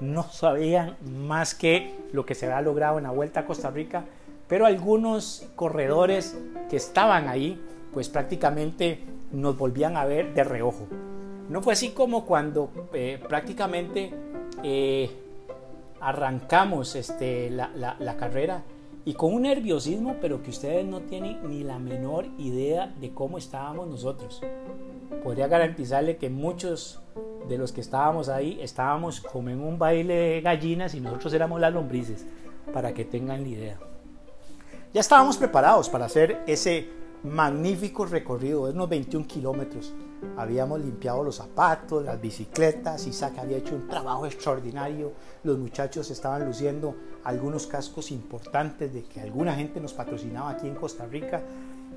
No 0.01 0.25
sabían 0.25 0.97
más 1.05 1.55
que 1.55 1.95
lo 2.13 2.27
que 2.27 2.35
se 2.35 2.47
había 2.47 2.61
logrado 2.61 2.99
en 2.99 3.05
la 3.05 3.11
Vuelta 3.11 3.41
a 3.41 3.47
Costa 3.47 3.71
Rica, 3.71 4.05
pero 4.49 4.67
algunos 4.67 5.47
corredores 5.55 6.37
que 6.71 6.77
estaban 6.77 7.29
ahí, 7.29 7.61
pues 7.93 8.09
prácticamente 8.09 9.05
nos 9.31 9.57
volvían 9.57 9.97
a 9.97 10.05
ver 10.05 10.35
de 10.35 10.45
reojo. 10.45 10.87
No 11.49 11.63
fue 11.63 11.75
así 11.75 11.91
como 11.91 12.25
cuando 12.25 12.71
eh, 12.93 13.21
prácticamente 13.29 14.13
eh, 14.63 15.11
arrancamos 16.01 16.95
este, 16.95 17.51
la, 17.51 17.71
la, 17.99 18.17
carrera 18.17 18.63
y 19.05 19.15
con 19.15 19.33
un 19.33 19.43
nerviosismo, 19.43 20.17
pero 20.21 20.43
que 20.43 20.51
ustedes 20.51 20.85
no 20.85 21.01
tienen 21.01 21.49
ni 21.49 21.65
la 21.65 21.79
menor 21.79 22.27
idea 22.39 22.95
de 23.01 23.13
cómo 23.13 23.39
estábamos 23.39 23.89
nosotros. 23.89 24.43
Podría 25.25 25.47
garantizarle 25.47 26.17
que 26.17 26.29
muchos 26.29 27.01
de 27.49 27.57
los 27.57 27.73
que 27.73 27.81
estábamos 27.81 28.29
ahí 28.29 28.59
estábamos 28.61 29.21
como 29.21 29.49
en 29.49 29.61
un 29.61 29.79
baile 29.79 30.15
de 30.15 30.41
gallinas 30.43 30.95
y 30.95 31.01
nosotros 31.01 31.33
éramos 31.33 31.61
las 31.61 31.73
lombrices, 31.73 32.27
para 32.73 32.93
que 32.93 33.07
tengan 33.07 33.43
la 33.43 33.49
idea. 33.49 33.79
Ya 34.95 35.03
estábamos 35.03 35.37
preparados 35.37 35.91
para 35.91 36.07
hacer 36.07 36.43
ese 36.47 36.89
magnífico 37.23 38.07
recorrido 38.07 38.63
unos 38.63 38.89
21 38.89 39.27
kilómetros. 39.27 39.93
Habíamos 40.39 40.81
limpiado 40.81 41.23
los 41.23 41.37
zapatos, 41.37 42.05
las 42.05 42.19
bicicletas, 42.19 43.07
Isaac 43.07 43.35
había 43.39 43.59
hecho 43.59 43.75
un 43.75 43.87
trabajo 43.87 44.25
extraordinario, 44.25 45.13
los 45.45 45.59
muchachos 45.59 46.11
estaban 46.11 46.47
luciendo 46.47 46.95
algunos 47.25 47.67
cascos 47.67 48.11
importantes 48.11 48.95
de 48.95 49.05
que 49.05 49.21
alguna 49.21 49.55
gente 49.55 49.79
nos 49.79 49.93
patrocinaba 49.93 50.51
aquí 50.51 50.67
en 50.67 50.75
Costa 50.75 51.05
Rica. 51.05 51.43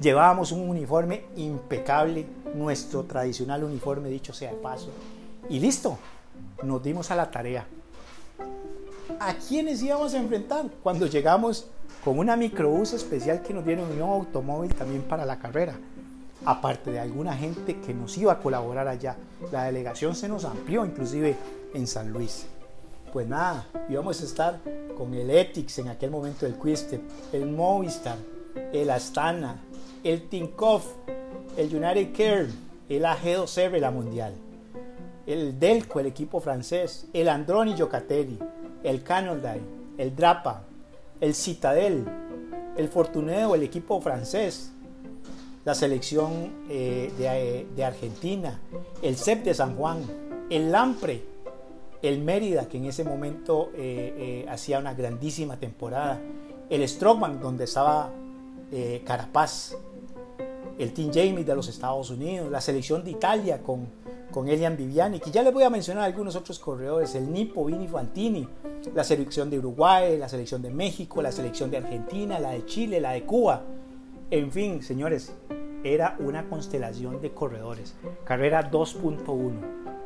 Llevábamos 0.02 0.52
un 0.52 0.70
uniforme 0.70 1.24
impecable, 1.38 2.26
nuestro 2.56 3.04
tradicional 3.04 3.64
uniforme, 3.64 4.10
dicho 4.10 4.34
sea 4.34 4.52
de 4.52 4.58
paso. 4.58 4.90
Y 5.50 5.60
listo, 5.60 5.98
nos 6.62 6.84
dimos 6.84 7.10
a 7.10 7.16
la 7.16 7.32
tarea. 7.32 7.66
¿A 9.18 9.34
quiénes 9.36 9.82
íbamos 9.82 10.14
a 10.14 10.18
enfrentar 10.18 10.66
cuando 10.84 11.06
llegamos 11.06 11.68
con 12.04 12.18
una 12.18 12.36
microbús 12.36 12.94
especial 12.94 13.42
que 13.42 13.54
nos 13.54 13.66
dieron 13.66 13.92
un 13.92 14.02
automóvil 14.02 14.74
también 14.74 15.04
para 15.04 15.26
la 15.26 15.38
carrera. 15.38 15.76
Aparte 16.44 16.92
de 16.92 17.00
alguna 17.00 17.36
gente 17.36 17.80
que 17.80 17.94
nos 17.94 18.18
iba 18.18 18.34
a 18.34 18.40
colaborar 18.40 18.88
allá, 18.88 19.16
la 19.52 19.66
delegación 19.66 20.16
se 20.16 20.28
nos 20.28 20.44
amplió 20.46 20.84
inclusive 20.84 21.36
en 21.74 21.86
San 21.86 22.12
Luis. 22.12 22.48
Pues 23.14 23.28
nada, 23.28 23.68
íbamos 23.90 24.20
a 24.22 24.26
estar 24.26 24.60
con 24.98 25.14
el 25.14 25.30
Ethics 25.30 25.80
en 25.80 25.90
aquel 25.90 26.10
momento 26.10 26.46
del 26.46 26.56
Quistep, 26.56 27.02
el 27.34 27.46
Movistar, 27.46 28.18
el 28.74 28.90
Astana, 28.90 29.62
el 30.04 30.28
Tinkoff, 30.28 30.88
el 31.58 31.76
United 31.76 32.12
Care, 32.16 32.48
el 32.90 33.04
AG2R, 33.04 33.80
la 33.80 33.92
Mundial, 33.92 34.34
el 35.28 35.60
Delco, 35.60 36.00
el 36.00 36.08
equipo 36.08 36.40
francés, 36.40 37.08
el 37.14 37.30
Androni 37.30 37.76
Giocatelli, 37.76 38.40
el 38.84 39.04
Canaldai, 39.04 39.62
el 39.98 40.16
Drapa, 40.16 40.64
el 41.22 41.36
Citadel, 41.36 42.04
el 42.76 42.90
Fortuneo, 42.90 43.56
el 43.56 43.64
equipo 43.64 44.02
francés, 44.02 44.72
la 45.64 45.76
selección 45.76 46.66
eh, 46.68 47.12
eh, 47.20 47.68
de, 47.76 47.86
Argentina, 47.86 48.60
el 49.04 49.16
CEP 49.16 49.44
de 49.44 49.54
San 49.54 49.76
Juan, 49.78 50.02
el 50.50 50.72
Lampre, 50.72 51.24
el 52.02 52.20
Mérida, 52.20 52.68
que 52.68 52.78
en 52.78 52.86
ese 52.86 53.04
momento 53.04 53.70
eh, 53.76 54.46
hacía 54.50 54.80
una 54.80 54.96
grandísima 54.96 55.58
temporada, 55.58 56.20
el 56.70 56.88
Strockman, 56.88 57.40
donde 57.40 57.66
estaba 57.66 58.12
Carapaz, 59.06 59.76
el 60.80 60.94
Team 60.94 61.12
Jamie 61.14 61.44
de 61.44 61.54
los 61.54 61.68
Estados 61.68 62.10
Unidos, 62.10 62.50
la 62.50 62.62
selección 62.62 63.04
de 63.04 63.12
Italia 63.12 63.62
con 63.62 63.88
con 64.32 64.48
Elian 64.48 64.78
Viviani, 64.78 65.20
que 65.20 65.32
ya 65.32 65.44
les 65.44 65.54
voy 65.54 65.64
a 65.64 65.70
mencionar 65.70 66.06
algunos 66.06 66.36
otros 66.36 66.58
corredores, 66.60 67.14
el 67.16 67.32
Nipo 67.32 67.66
Vini 67.66 67.88
Fantini, 67.88 68.48
la 68.96 69.04
selección 69.04 69.50
de 69.50 69.60
Uruguay, 69.60 70.18
la 70.18 70.30
selección 70.30 70.62
de 70.62 70.72
México, 70.72 71.22
la 71.22 71.32
selección 71.32 71.70
de 71.70 71.78
Argentina, 71.78 72.40
la 72.40 72.52
de 72.52 72.66
Chile, 72.66 73.00
la 73.00 73.12
de 73.12 73.24
Cuba. 73.24 73.62
En 74.30 74.52
fin, 74.52 74.82
señores, 74.82 75.34
era 75.84 76.16
una 76.20 76.48
constelación 76.48 77.22
de 77.22 77.32
corredores. 77.32 77.96
Carrera 78.24 78.72
2.1, 78.72 79.54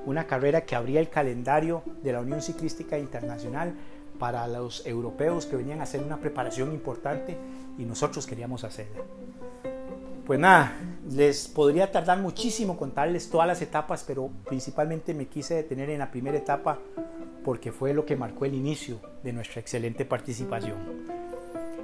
una 0.06 0.26
carrera 0.26 0.66
que 0.66 0.76
abría 0.76 1.00
el 1.00 1.10
calendario 1.10 1.84
de 2.02 2.14
la 2.14 2.22
Unión 2.22 2.42
Ciclística 2.42 2.98
Internacional 2.98 3.76
para 4.20 4.48
los 4.48 4.86
europeos 4.86 5.46
que 5.46 5.58
venían 5.58 5.82
a 5.82 5.84
hacer 5.84 6.02
una 6.02 6.18
preparación 6.18 6.72
importante 6.72 7.38
y 7.78 7.84
nosotros 7.84 8.26
queríamos 8.26 8.64
hacerla. 8.64 9.04
Pues 10.26 10.40
nada, 10.40 10.74
les 11.12 11.48
podría 11.48 11.92
tardar 11.92 12.20
muchísimo 12.20 12.78
contarles 12.78 13.30
todas 13.30 13.48
las 13.48 13.62
etapas, 13.62 14.04
pero 14.06 14.30
principalmente 14.46 15.14
me 15.14 15.28
quise 15.28 15.54
detener 15.54 15.90
en 15.90 16.00
la 16.00 16.12
primera 16.12 16.38
etapa 16.38 16.80
porque 17.44 17.72
fue 17.72 17.94
lo 17.94 18.06
que 18.06 18.16
marcó 18.16 18.46
el 18.46 18.56
inicio 18.56 19.00
de 19.24 19.34
nuestra 19.34 19.62
excelente 19.62 20.04
participación. 20.06 20.78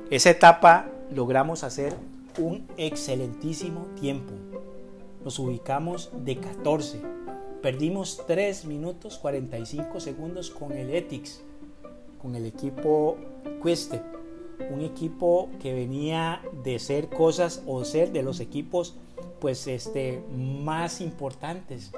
Esa 0.09 0.31
etapa 0.31 0.87
logramos 1.13 1.63
hacer 1.63 1.93
un 2.39 2.67
excelentísimo 2.77 3.85
tiempo. 3.99 4.33
Nos 5.23 5.37
ubicamos 5.37 6.09
de 6.25 6.37
14. 6.37 7.01
Perdimos 7.61 8.23
3 8.25 8.65
minutos 8.65 9.19
45 9.19 9.99
segundos 9.99 10.49
con 10.49 10.71
el 10.71 10.89
Ethics, 10.89 11.43
con 12.19 12.35
el 12.35 12.45
equipo 12.45 13.17
Queste 13.63 14.01
un 14.69 14.81
equipo 14.81 15.49
que 15.59 15.73
venía 15.73 16.41
de 16.63 16.79
ser 16.79 17.09
cosas 17.09 17.63
o 17.65 17.83
ser 17.83 18.11
de 18.11 18.23
los 18.23 18.39
equipos 18.39 18.95
pues 19.41 19.67
este 19.67 20.23
más 20.31 21.01
importantes 21.01 21.91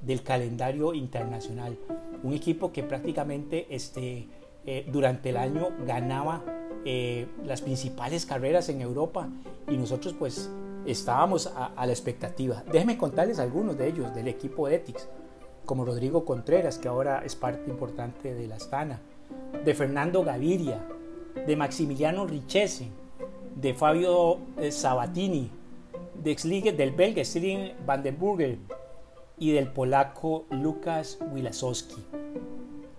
del 0.00 0.22
calendario 0.22 0.94
internacional. 0.94 1.76
Un 2.22 2.32
equipo 2.32 2.72
que 2.72 2.82
prácticamente 2.82 3.66
este 3.68 4.28
eh, 4.64 4.86
durante 4.90 5.30
el 5.30 5.36
año 5.36 5.68
ganaba 5.84 6.42
eh, 6.84 7.26
las 7.44 7.60
principales 7.60 8.24
carreras 8.24 8.68
en 8.68 8.80
Europa. 8.80 9.28
Y 9.68 9.76
nosotros 9.76 10.14
pues 10.16 10.48
estábamos 10.86 11.48
a, 11.48 11.84
la 11.84 11.92
expectativa. 11.92 12.62
Déjenme 12.70 12.96
contarles 12.96 13.40
algunos 13.40 13.76
de 13.76 13.88
ellos 13.88 14.14
del 14.14 14.28
equipo 14.28 14.68
de 14.68 14.76
Ethics 14.76 15.08
como 15.64 15.84
Rodrigo 15.84 16.24
Contreras 16.24 16.78
que 16.78 16.86
ahora 16.86 17.22
es 17.24 17.34
parte 17.34 17.68
importante 17.68 18.32
de 18.32 18.46
la 18.46 18.54
Astana 18.54 19.00
de 19.64 19.74
Fernando 19.74 20.22
Gaviria 20.22 20.80
de 21.44 21.56
Maximiliano 21.56 22.26
Richese, 22.26 22.88
de 23.54 23.74
Fabio 23.74 24.38
eh, 24.58 24.70
Sabatini, 24.70 25.50
de 26.22 26.72
del 26.76 26.90
belga 26.92 27.24
Sling 27.24 27.72
van 27.86 28.02
den 28.02 28.18
Burger 28.18 28.58
y 29.38 29.52
del 29.52 29.68
polaco 29.72 30.46
Lukas 30.50 31.18
Wilasowski. 31.32 32.02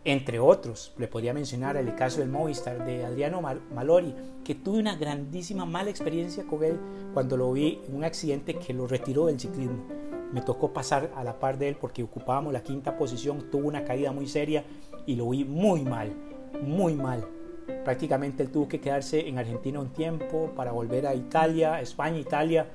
Entre 0.06 0.40
otros, 0.40 0.94
le 0.98 1.10
podría 1.10 1.34
mencionar 1.34 1.76
el 1.76 1.94
caso 1.96 2.22
del 2.22 2.30
Movistar 2.30 2.86
de 2.86 3.04
Adriano 3.04 3.42
Malori, 3.42 4.16
que 4.46 4.56
tuve 4.56 4.80
una 4.80 4.96
grandísima 4.96 5.66
mala 5.66 5.90
experiencia 5.90 6.46
con 6.46 6.64
él 6.64 6.80
cuando 7.14 7.36
lo 7.36 7.52
vi 7.52 7.82
en 7.86 7.96
un 7.96 8.06
accidente 8.06 8.56
que 8.56 8.74
lo 8.74 8.88
retiró 8.88 9.26
del 9.26 9.40
ciclismo. 9.40 9.84
Me 10.32 10.42
tocó 10.42 10.72
pasar 10.72 11.12
a 11.16 11.24
la 11.26 11.40
par 11.40 11.58
de 11.58 11.70
él 11.70 11.76
porque 11.76 12.04
ocupábamos 12.04 12.54
la 12.54 12.64
quinta 12.64 12.98
posición, 12.98 13.50
tuvo 13.52 13.68
una 13.68 13.84
caída 13.84 14.14
muy 14.14 14.28
seria 14.28 14.64
y 15.06 15.16
lo 15.16 15.30
vi 15.30 15.44
muy 15.44 15.84
mal, 15.84 16.14
muy 16.62 16.94
mal. 16.94 17.28
Prácticamente 17.84 18.44
él 18.44 18.50
tuvo 18.50 18.68
que 18.70 18.80
quedarse 18.80 19.28
en 19.28 19.40
Argentina 19.40 19.80
un 19.80 19.92
tiempo 19.92 20.52
para 20.56 20.72
volver 20.72 21.06
a 21.06 21.16
Italia, 21.16 21.82
España, 21.82 22.18
Italia, 22.18 22.68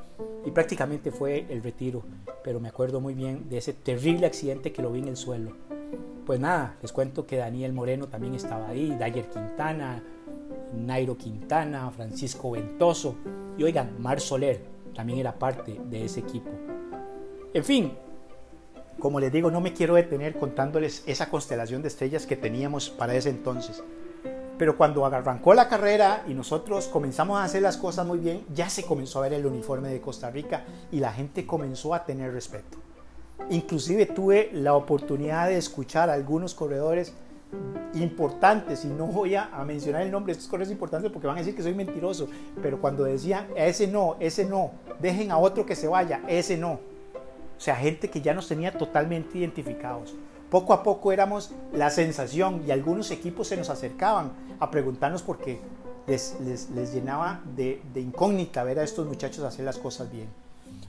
y 0.45 0.51
prácticamente 0.51 1.11
fue 1.11 1.47
el 1.49 1.63
retiro. 1.63 2.03
Pero 2.43 2.61
me 2.61 2.69
acuerdo 2.69 3.01
muy 3.01 3.15
bien 3.15 3.49
de 3.49 3.59
ese 3.59 3.73
terrible 3.73 4.27
accidente 4.27 4.73
que 4.73 4.83
lo 4.83 4.93
vi 4.93 5.01
en 5.01 5.09
el 5.09 5.17
suelo. 5.17 5.53
Pues 6.27 6.39
nada, 6.39 6.77
les 6.83 6.93
cuento 6.93 7.27
que 7.27 7.37
Daniel 7.37 7.73
Moreno 7.73 8.09
también 8.09 8.35
estaba 8.35 8.69
ahí, 8.69 8.97
Dyer 8.99 9.29
Quintana, 9.29 10.03
Nairo 10.75 11.17
Quintana, 11.17 11.91
Francisco 11.91 12.53
Ventoso, 12.53 13.17
y 13.59 13.65
oigan, 13.65 14.01
Mar 14.01 14.21
Soler 14.21 14.61
también 14.95 15.19
era 15.19 15.39
parte 15.39 15.81
de 15.91 16.05
ese 16.05 16.21
equipo. 16.21 16.51
En 17.55 17.65
fin, 17.65 17.93
como 18.99 19.21
les 19.21 19.33
digo, 19.33 19.51
no 19.51 19.61
me 19.61 19.73
quiero 19.73 19.95
detener 19.95 20.37
contándoles 20.39 21.03
esa 21.07 21.29
constelación 21.29 21.83
de 21.83 21.89
estrellas 21.89 22.27
que 22.27 22.37
teníamos 22.37 22.89
para 22.89 23.15
ese 23.15 23.31
entonces. 23.31 23.83
Pero 24.59 24.77
cuando 24.77 25.05
arrancó 25.05 25.55
la 25.55 25.69
carrera 25.69 26.25
y 26.29 26.35
nosotros 26.35 26.87
comenzamos 26.89 27.39
a 27.39 27.45
hacer 27.45 27.63
las 27.63 27.77
cosas 27.77 28.07
muy 28.07 28.19
bien, 28.19 28.45
ya 28.55 28.69
se 28.69 28.85
comenzó 28.85 29.19
a 29.19 29.23
ver 29.23 29.35
el 29.35 29.47
uniforme 29.47 29.89
de 29.89 30.01
Costa 30.01 30.31
Rica 30.31 30.65
y 30.91 31.01
la 31.01 31.13
gente 31.13 31.47
comenzó 31.47 31.95
a 31.95 32.05
tener 32.05 32.33
respeto. 32.33 32.79
Inclusive 33.51 34.07
tuve 34.07 34.51
la 34.53 34.75
oportunidad 34.75 35.49
de 35.49 35.57
escuchar 35.57 36.11
a 36.11 36.15
algunos 36.15 36.55
corredores 36.55 37.15
importantes, 37.95 38.85
y 38.85 38.89
no 38.89 39.07
voy 39.07 39.35
a, 39.35 39.49
mencionar 39.67 40.03
el 40.03 40.11
nombre 40.11 40.33
de 40.33 40.39
estos 40.39 40.49
corredores 40.49 40.73
importantes 40.73 41.11
porque 41.11 41.27
van 41.27 41.37
a 41.37 41.41
decir 41.41 41.55
que 41.55 41.63
soy 41.63 41.75
mentiroso, 41.75 42.29
pero 42.63 42.81
cuando 42.81 43.05
decían, 43.05 43.49
ese 43.55 43.87
no, 43.87 44.17
ese 44.21 44.47
no, 44.47 44.73
dejen 45.01 45.31
a 45.31 45.39
otro 45.39 45.67
que 45.67 45.77
se 45.77 45.89
vaya, 45.89 46.23
ese 46.29 46.57
no. 46.57 46.73
O 46.73 47.65
sea, 47.65 47.77
gente 47.77 48.09
que 48.09 48.21
ya 48.21 48.35
nos 48.35 48.49
tenía 48.49 48.77
totalmente 48.77 49.39
identificados. 49.39 50.15
Poco 50.53 50.75
a 50.75 50.83
poco 50.83 51.13
éramos 51.13 51.51
la 51.73 51.89
sensación 51.89 52.63
y 52.67 52.73
algunos 52.73 53.11
equipos 53.11 53.49
se 53.49 53.57
nos 53.57 53.71
acercaban 53.71 54.33
a 54.61 54.71
preguntarnos 54.71 55.23
por 55.23 55.39
qué 55.39 55.59
les, 56.07 56.37
llenaba 56.93 57.41
de, 57.57 57.81
incógnita 57.95 58.63
ver 58.63 58.79
a 58.79 58.83
estos 58.83 59.07
muchachos 59.07 59.45
hacer 59.45 59.65
las 59.65 59.79
cosas 59.79 60.13
bien. 60.13 60.29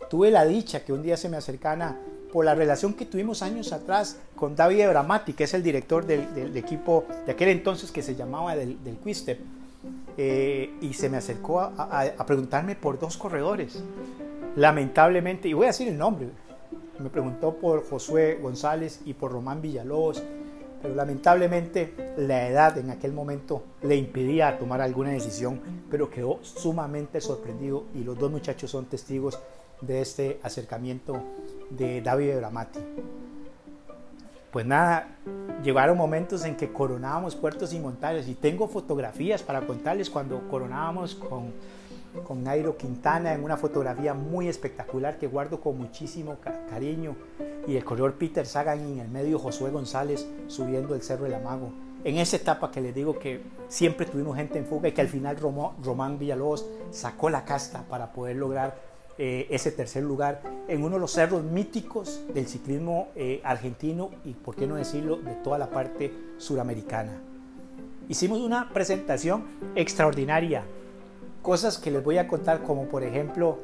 Tuve 0.09 0.31
la 0.31 0.43
dicha 0.43 0.83
que 0.83 0.91
un 0.91 1.01
día 1.01 1.15
se 1.15 1.29
me 1.29 1.37
acercana 1.37 1.97
por 2.33 2.43
la 2.43 2.55
relación 2.55 2.93
que 2.93 3.05
tuvimos 3.05 3.41
años 3.41 3.71
atrás 3.71 4.17
con 4.35 4.53
David 4.53 4.89
Bramati, 4.89 5.31
que 5.31 5.45
es 5.45 5.53
el 5.53 5.63
director 5.63 6.05
del, 6.05 6.57
equipo 6.57 7.05
de 7.25 7.31
aquel 7.31 7.47
entonces 7.47 7.89
que 7.89 8.03
se 8.03 8.15
llamaba 8.15 8.57
del, 8.57 8.83
del 8.83 8.97
Quistep, 8.97 9.39
eh, 10.17 10.73
y 10.81 10.91
se 10.91 11.07
me 11.07 11.15
acercó 11.15 11.61
a, 11.61 12.25
preguntarme 12.27 12.75
por 12.75 12.99
dos 12.99 13.15
corredores. 13.15 13.81
Lamentablemente, 14.57 15.47
y 15.47 15.53
voy 15.53 15.67
a 15.67 15.67
decir 15.67 15.87
el 15.87 15.97
nombre, 15.97 16.27
me 16.99 17.09
preguntó 17.09 17.55
por 17.55 17.87
Josué 17.89 18.39
González 18.41 19.01
y 19.05 19.13
por 19.13 19.31
Román 19.31 19.61
Villalobos, 19.61 20.23
pero 20.81 20.95
lamentablemente 20.95 22.13
la 22.17 22.47
edad 22.47 22.77
en 22.77 22.89
aquel 22.89 23.13
momento 23.13 23.63
le 23.81 23.95
impedía 23.95 24.57
tomar 24.59 24.81
alguna 24.81 25.11
decisión, 25.11 25.61
pero 25.89 26.09
quedó 26.09 26.39
sumamente 26.43 27.21
sorprendido 27.21 27.85
y 27.95 28.03
los 28.03 28.17
dos 28.17 28.29
muchachos 28.29 28.69
son 28.69 28.85
testigos 28.85 29.39
de 29.81 30.01
este 30.01 30.39
acercamiento 30.43 31.21
de 31.69 32.01
David 32.01 32.37
Bramati. 32.37 32.79
Pues 34.51 34.65
nada, 34.67 35.17
llegaron 35.63 35.97
momentos 35.97 36.45
en 36.45 36.55
que 36.55 36.71
coronábamos 36.71 37.35
puertos 37.35 37.73
y 37.73 37.79
montañas 37.79 38.27
y 38.27 38.35
tengo 38.35 38.67
fotografías 38.67 39.41
para 39.41 39.65
contarles 39.65 40.11
cuando 40.11 40.47
coronábamos 40.47 41.15
con, 41.15 41.53
con 42.25 42.43
Nairo 42.43 42.77
Quintana 42.77 43.33
en 43.33 43.43
una 43.43 43.57
fotografía 43.57 44.13
muy 44.13 44.47
espectacular 44.47 45.17
que 45.17 45.27
guardo 45.27 45.59
con 45.59 45.77
muchísimo 45.77 46.37
cariño 46.69 47.15
y 47.67 47.75
el 47.75 47.83
corredor 47.83 48.13
Peter 48.13 48.45
Sagan 48.45 48.87
y 48.87 48.93
en 48.93 48.99
el 48.99 49.09
medio 49.09 49.39
Josué 49.39 49.71
González 49.71 50.27
subiendo 50.47 50.95
el 50.95 51.01
Cerro 51.01 51.23
del 51.23 51.35
Amago. 51.35 51.71
En 52.03 52.17
esa 52.17 52.35
etapa 52.35 52.69
que 52.69 52.81
les 52.81 52.93
digo 52.93 53.17
que 53.17 53.41
siempre 53.69 54.05
tuvimos 54.05 54.35
gente 54.35 54.59
en 54.59 54.65
fuga 54.65 54.89
y 54.89 54.91
que 54.91 55.01
al 55.01 55.07
final 55.07 55.37
Román 55.37 56.19
Villalobos 56.19 56.65
sacó 56.91 57.29
la 57.29 57.45
casta 57.45 57.83
para 57.83 58.11
poder 58.11 58.35
lograr 58.35 58.75
eh, 59.17 59.47
ese 59.51 59.71
tercer 59.71 60.03
lugar 60.03 60.41
en 60.67 60.83
uno 60.83 60.95
de 60.95 61.01
los 61.01 61.11
cerros 61.11 61.43
míticos 61.43 62.21
del 62.33 62.47
ciclismo 62.47 63.09
eh, 63.15 63.41
argentino 63.43 64.09
y, 64.25 64.33
por 64.33 64.55
qué 64.55 64.65
no 64.65 64.75
decirlo, 64.75 65.17
de 65.17 65.35
toda 65.35 65.57
la 65.59 65.69
parte 65.69 66.11
suramericana. 66.37 67.21
Hicimos 68.09 68.39
una 68.39 68.69
presentación 68.73 69.45
extraordinaria, 69.75 70.65
cosas 71.43 71.77
que 71.77 71.91
les 71.91 72.03
voy 72.03 72.17
a 72.17 72.27
contar 72.27 72.63
como 72.63 72.85
por 72.85 73.03
ejemplo 73.03 73.59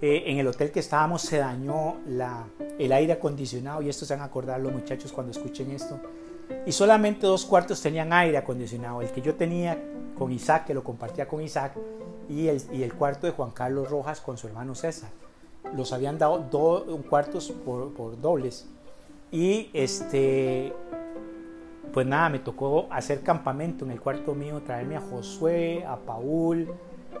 eh, 0.00 0.22
en 0.26 0.38
el 0.38 0.46
hotel 0.46 0.70
que 0.70 0.78
estábamos 0.78 1.22
se 1.22 1.38
dañó 1.38 1.96
la, 2.06 2.46
el 2.78 2.92
aire 2.92 3.14
acondicionado 3.14 3.82
y 3.82 3.88
esto 3.88 4.04
se 4.04 4.14
van 4.14 4.22
a 4.22 4.26
acordar 4.26 4.60
los 4.60 4.72
muchachos 4.72 5.12
cuando 5.12 5.32
escuchen 5.32 5.72
esto 5.72 5.98
y 6.66 6.72
solamente 6.72 7.26
dos 7.26 7.44
cuartos 7.44 7.80
tenían 7.80 8.12
aire 8.12 8.36
acondicionado, 8.38 9.02
el 9.02 9.10
que 9.10 9.20
yo 9.20 9.34
tenía 9.34 9.82
con 10.16 10.30
Isaac, 10.30 10.66
que 10.66 10.74
lo 10.74 10.84
compartía 10.84 11.26
con 11.26 11.40
Isaac, 11.40 11.72
y 12.28 12.48
el, 12.48 12.62
y 12.72 12.82
el 12.82 12.94
cuarto 12.94 13.26
de 13.26 13.32
Juan 13.32 13.50
Carlos 13.50 13.90
Rojas 13.90 14.20
con 14.20 14.38
su 14.38 14.46
hermano 14.46 14.74
César. 14.74 15.10
Los 15.74 15.92
habían 15.92 16.18
dado 16.18 16.38
dos 16.50 16.84
cuartos 17.08 17.50
por, 17.50 17.92
por 17.94 18.20
dobles. 18.20 18.68
Y 19.30 19.70
este, 19.72 20.72
pues 21.92 22.06
nada, 22.06 22.28
me 22.28 22.38
tocó 22.38 22.86
hacer 22.90 23.22
campamento 23.22 23.84
en 23.84 23.92
el 23.92 24.00
cuarto 24.00 24.34
mío, 24.34 24.62
traerme 24.64 24.96
a 24.96 25.00
Josué, 25.00 25.84
a 25.84 25.96
Paul 25.96 26.68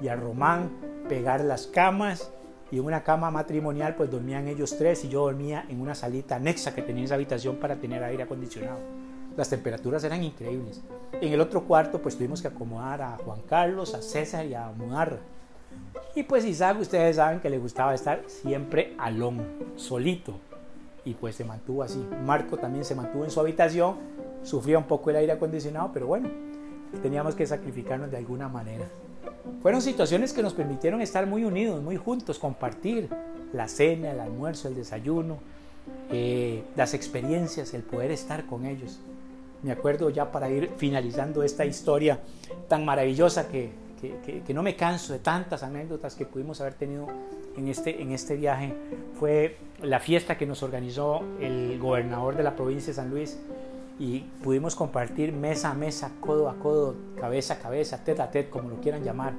y 0.00 0.08
a 0.08 0.16
Román, 0.16 0.70
pegar 1.08 1.44
las 1.44 1.66
camas 1.66 2.32
y 2.70 2.78
en 2.78 2.84
una 2.84 3.04
cama 3.04 3.30
matrimonial 3.30 3.94
pues 3.94 4.10
dormían 4.10 4.48
ellos 4.48 4.76
tres 4.78 5.04
y 5.04 5.08
yo 5.08 5.24
dormía 5.24 5.66
en 5.68 5.80
una 5.80 5.94
salita 5.94 6.36
anexa 6.36 6.74
que 6.74 6.82
tenía 6.82 7.02
en 7.02 7.04
esa 7.04 7.16
habitación 7.16 7.56
para 7.56 7.76
tener 7.76 8.02
aire 8.02 8.22
acondicionado. 8.22 8.78
Las 9.36 9.50
temperaturas 9.50 10.04
eran 10.04 10.22
increíbles. 10.22 10.82
En 11.20 11.32
el 11.32 11.40
otro 11.40 11.64
cuarto 11.64 12.00
pues 12.00 12.16
tuvimos 12.16 12.40
que 12.40 12.48
acomodar 12.48 13.02
a 13.02 13.16
Juan 13.18 13.42
Carlos, 13.42 13.94
a 13.94 14.02
César 14.02 14.46
y 14.46 14.54
a 14.54 14.70
Mudarra. 14.70 15.18
Y 16.14 16.22
pues 16.22 16.44
Isaac, 16.44 16.78
ustedes 16.80 17.16
saben 17.16 17.40
que 17.40 17.50
le 17.50 17.58
gustaba 17.58 17.94
estar 17.94 18.22
siempre 18.26 18.94
alón, 18.98 19.46
solito. 19.76 20.34
Y 21.04 21.14
pues 21.14 21.36
se 21.36 21.44
mantuvo 21.44 21.82
así. 21.82 22.06
Marco 22.24 22.56
también 22.56 22.84
se 22.84 22.94
mantuvo 22.94 23.24
en 23.24 23.30
su 23.30 23.40
habitación, 23.40 23.96
sufría 24.42 24.78
un 24.78 24.84
poco 24.84 25.10
el 25.10 25.16
aire 25.16 25.32
acondicionado, 25.32 25.90
pero 25.92 26.06
bueno, 26.06 26.30
teníamos 27.02 27.34
que 27.34 27.46
sacrificarnos 27.46 28.10
de 28.10 28.18
alguna 28.18 28.48
manera. 28.48 28.86
Fueron 29.60 29.82
situaciones 29.82 30.32
que 30.32 30.42
nos 30.42 30.54
permitieron 30.54 31.00
estar 31.00 31.26
muy 31.26 31.44
unidos, 31.44 31.82
muy 31.82 31.96
juntos, 31.96 32.38
compartir 32.38 33.08
la 33.52 33.68
cena, 33.68 34.10
el 34.10 34.20
almuerzo, 34.20 34.68
el 34.68 34.74
desayuno, 34.74 35.38
eh, 36.10 36.62
las 36.76 36.94
experiencias, 36.94 37.74
el 37.74 37.82
poder 37.82 38.10
estar 38.10 38.46
con 38.46 38.66
ellos. 38.66 39.00
Me 39.62 39.72
acuerdo 39.72 40.10
ya 40.10 40.30
para 40.32 40.50
ir 40.50 40.70
finalizando 40.76 41.42
esta 41.42 41.64
historia 41.64 42.20
tan 42.68 42.84
maravillosa 42.84 43.48
que, 43.48 43.70
que, 44.00 44.54
no 44.54 44.62
me 44.62 44.74
canso 44.74 45.12
de 45.12 45.20
tantas 45.20 45.62
anécdotas 45.62 46.16
que 46.16 46.26
pudimos 46.26 46.60
haber 46.60 46.74
tenido 46.74 47.06
en 47.56 47.68
este, 47.68 48.02
en 48.02 48.12
este 48.12 48.36
viaje, 48.36 48.74
fue 49.18 49.56
la 49.80 50.00
fiesta 50.00 50.36
que 50.36 50.46
nos 50.46 50.62
organizó 50.62 51.22
el 51.40 51.78
gobernador 51.78 52.36
de 52.36 52.42
la 52.42 52.56
provincia 52.56 52.88
de 52.88 52.94
San 52.94 53.10
Luis 53.10 53.38
y 54.02 54.18
pudimos 54.42 54.74
compartir 54.74 55.32
mesa 55.32 55.70
a 55.70 55.74
mesa, 55.74 56.10
codo 56.18 56.48
a 56.48 56.56
codo, 56.56 56.96
cabeza 57.20 57.54
a 57.54 57.58
cabeza, 57.60 58.02
tete 58.02 58.20
a 58.20 58.32
tete, 58.32 58.50
como 58.50 58.68
lo 58.68 58.80
quieran 58.80 59.04
llamar, 59.04 59.32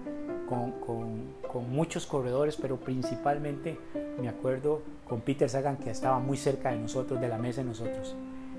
con, 0.47 0.71
con, 0.79 1.33
con 1.51 1.69
muchos 1.69 2.05
corredores, 2.05 2.55
pero 2.55 2.77
principalmente 2.77 3.77
me 4.21 4.29
acuerdo 4.29 4.81
con 5.05 5.19
Peter 5.19 5.49
Sagan 5.49 5.75
que 5.75 5.89
estaba 5.89 6.17
muy 6.19 6.37
cerca 6.37 6.71
de 6.71 6.77
nosotros, 6.77 7.19
de 7.19 7.27
la 7.27 7.37
mesa 7.37 7.59
de 7.59 7.67
nosotros. 7.67 8.15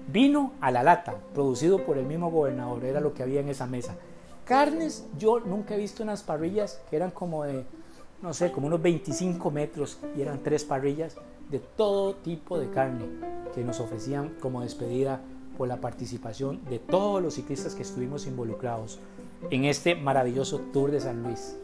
Vino 0.07 0.53
a 0.61 0.71
la 0.71 0.83
lata, 0.83 1.15
producido 1.33 1.87
por 1.87 1.97
el 1.97 2.05
mismo 2.05 2.31
gobernador, 2.31 2.85
era 2.85 3.01
lo 3.01 3.15
que 3.15 3.23
había 3.23 3.41
en 3.41 3.49
esa 3.49 3.67
mesa. 3.67 3.97
Carnes, 4.45 5.07
yo 5.17 5.41
nunca 5.41 5.75
he 5.75 5.79
visto 5.79 6.03
unas 6.03 6.23
parrillas 6.23 6.83
que 6.91 6.97
eran 6.97 7.13
como 7.13 7.45
de, 7.45 7.65
no 8.21 8.35
sé, 8.35 8.53
como 8.53 8.67
unos 8.67 8.83
25 8.83 9.51
metros 9.51 9.99
y 10.15 10.21
eran 10.21 10.43
tres 10.43 10.65
parrillas 10.65 11.17
de 11.51 11.61
todo 11.61 12.15
tipo 12.17 12.59
de 12.59 12.69
carne 12.69 13.07
que 13.55 13.65
nos 13.65 13.81
ofrecían 13.81 14.35
como 14.41 14.61
despedida 14.61 15.23
por 15.57 15.69
la 15.69 15.81
participación 15.81 16.65
de 16.69 16.79
todos 16.79 17.23
los 17.23 17.35
ciclistas 17.35 17.75
que 17.75 17.83
estuvimos 17.83 18.27
involucrados 18.27 19.01
en 19.51 19.65
este 19.65 19.95
maravilloso 19.95 20.61
Tour 20.73 20.91
de 20.91 21.01
San 21.01 21.23
Luis. 21.23 21.57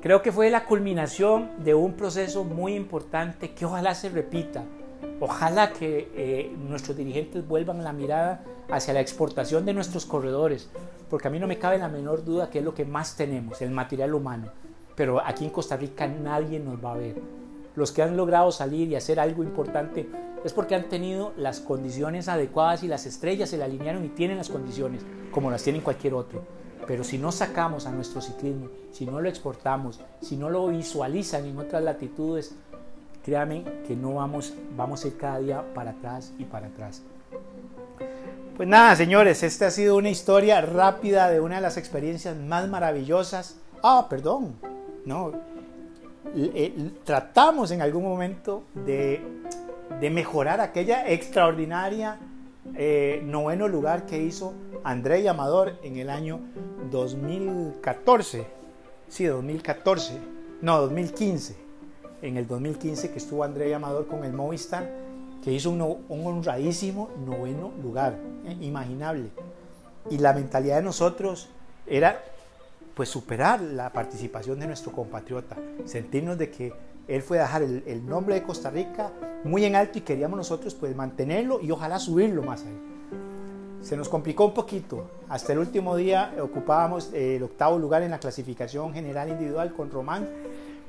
Creo 0.00 0.22
que 0.22 0.32
fue 0.32 0.50
la 0.50 0.66
culminación 0.66 1.50
de 1.64 1.74
un 1.74 1.94
proceso 1.94 2.44
muy 2.44 2.74
importante 2.74 3.54
que 3.54 3.64
ojalá 3.64 3.94
se 3.94 4.10
repita 4.10 4.64
Ojalá 5.20 5.72
que 5.72 6.10
eh, 6.14 6.54
nuestros 6.68 6.96
dirigentes 6.96 7.46
vuelvan 7.46 7.84
la 7.84 7.92
mirada 7.92 8.42
hacia 8.70 8.94
la 8.94 9.00
exportación 9.00 9.64
de 9.64 9.72
nuestros 9.72 10.06
corredores, 10.06 10.70
porque 11.08 11.28
a 11.28 11.30
mí 11.30 11.38
no 11.38 11.46
me 11.46 11.58
cabe 11.58 11.78
la 11.78 11.88
menor 11.88 12.24
duda 12.24 12.50
que 12.50 12.58
es 12.58 12.64
lo 12.64 12.74
que 12.74 12.84
más 12.84 13.16
tenemos, 13.16 13.62
el 13.62 13.70
material 13.70 14.14
humano. 14.14 14.48
Pero 14.96 15.24
aquí 15.24 15.44
en 15.44 15.50
Costa 15.50 15.76
Rica 15.76 16.06
nadie 16.06 16.58
nos 16.58 16.84
va 16.84 16.92
a 16.92 16.96
ver. 16.96 17.16
Los 17.74 17.92
que 17.92 18.02
han 18.02 18.16
logrado 18.16 18.52
salir 18.52 18.88
y 18.88 18.96
hacer 18.96 19.18
algo 19.18 19.42
importante 19.42 20.08
es 20.44 20.52
porque 20.52 20.74
han 20.74 20.88
tenido 20.88 21.32
las 21.36 21.60
condiciones 21.60 22.28
adecuadas 22.28 22.82
y 22.82 22.88
las 22.88 23.06
estrellas 23.06 23.50
se 23.50 23.56
le 23.56 23.64
alinearon 23.64 24.04
y 24.04 24.08
tienen 24.08 24.36
las 24.36 24.50
condiciones, 24.50 25.02
como 25.32 25.50
las 25.50 25.62
tienen 25.62 25.82
cualquier 25.82 26.14
otro. 26.14 26.42
Pero 26.86 27.02
si 27.02 27.16
no 27.16 27.32
sacamos 27.32 27.86
a 27.86 27.90
nuestro 27.90 28.20
ciclismo, 28.20 28.68
si 28.92 29.06
no 29.06 29.20
lo 29.20 29.28
exportamos, 29.28 30.00
si 30.20 30.36
no 30.36 30.50
lo 30.50 30.68
visualizan 30.68 31.46
en 31.46 31.58
otras 31.58 31.82
latitudes, 31.82 32.54
Créame 33.24 33.64
que 33.86 33.96
no 33.96 34.14
vamos, 34.14 34.52
vamos 34.76 35.02
a 35.02 35.08
ir 35.08 35.16
cada 35.16 35.38
día 35.38 35.64
para 35.74 35.92
atrás 35.92 36.34
y 36.38 36.44
para 36.44 36.66
atrás. 36.66 37.02
Pues 38.54 38.68
nada, 38.68 38.94
señores, 38.96 39.42
esta 39.42 39.68
ha 39.68 39.70
sido 39.70 39.96
una 39.96 40.10
historia 40.10 40.60
rápida 40.60 41.30
de 41.30 41.40
una 41.40 41.56
de 41.56 41.62
las 41.62 41.78
experiencias 41.78 42.36
más 42.36 42.68
maravillosas. 42.68 43.56
Ah, 43.82 44.08
perdón, 44.10 44.56
no. 45.06 45.32
Eh, 46.36 46.92
tratamos 47.04 47.70
en 47.70 47.80
algún 47.80 48.02
momento 48.02 48.64
de, 48.74 49.22
mejorar 50.10 50.60
aquella 50.60 51.08
extraordinaria 51.08 52.18
eh, 52.74 53.22
noveno 53.24 53.68
lugar 53.68 54.06
que 54.06 54.18
hizo 54.18 54.54
André 54.82 55.28
Amador 55.28 55.78
en 55.82 55.96
el 55.96 56.10
año 56.10 56.40
2014. 56.90 58.46
Sí, 59.08 59.24
2014. 59.24 60.18
No, 60.60 60.80
2015 60.80 61.64
en 62.24 62.38
el 62.38 62.46
2015 62.46 63.10
que 63.10 63.18
estuvo 63.18 63.44
André 63.44 63.74
Amador 63.74 64.06
con 64.06 64.24
el 64.24 64.32
Movistar, 64.32 64.90
que 65.42 65.52
hizo 65.52 65.70
un, 65.70 66.04
honradísimo 66.08 67.10
noveno 67.26 67.70
lugar, 67.82 68.18
eh, 68.46 68.56
imaginable. 68.62 69.28
Y 70.10 70.18
la 70.18 70.32
mentalidad 70.32 70.76
de 70.76 70.82
nosotros 70.82 71.50
era 71.86 72.24
pues 72.94 73.10
superar 73.10 73.60
la 73.60 73.92
participación 73.92 74.58
de 74.58 74.68
nuestro 74.68 74.90
compatriota, 74.92 75.56
sentirnos 75.84 76.38
de 76.38 76.50
que 76.50 76.72
él 77.08 77.22
fue 77.22 77.38
a 77.38 77.42
dejar 77.42 77.62
el, 77.62 78.06
nombre 78.06 78.34
de 78.34 78.42
Costa 78.42 78.70
Rica 78.70 79.12
muy 79.44 79.64
en 79.64 79.76
alto 79.76 79.98
y 79.98 80.02
queríamos 80.02 80.36
nosotros 80.36 80.74
pues 80.74 80.94
mantenerlo 80.96 81.60
y 81.60 81.70
ojalá 81.70 81.98
subirlo 81.98 82.42
más 82.42 82.62
ahí. 82.62 82.78
se 83.82 83.96
nos 83.96 84.08
complicó 84.08 84.46
un 84.46 84.54
poquito. 84.54 85.10
Hasta 85.28 85.52
el 85.52 85.58
último 85.58 85.96
día 85.96 86.34
ocupábamos 86.40 87.12
el 87.12 87.42
octavo 87.42 87.78
lugar 87.78 88.02
en 88.02 88.10
la 88.10 88.18
clasificación 88.18 88.92
general 88.94 89.28
individual 89.28 89.74
con 89.74 89.90
Román, 89.90 90.28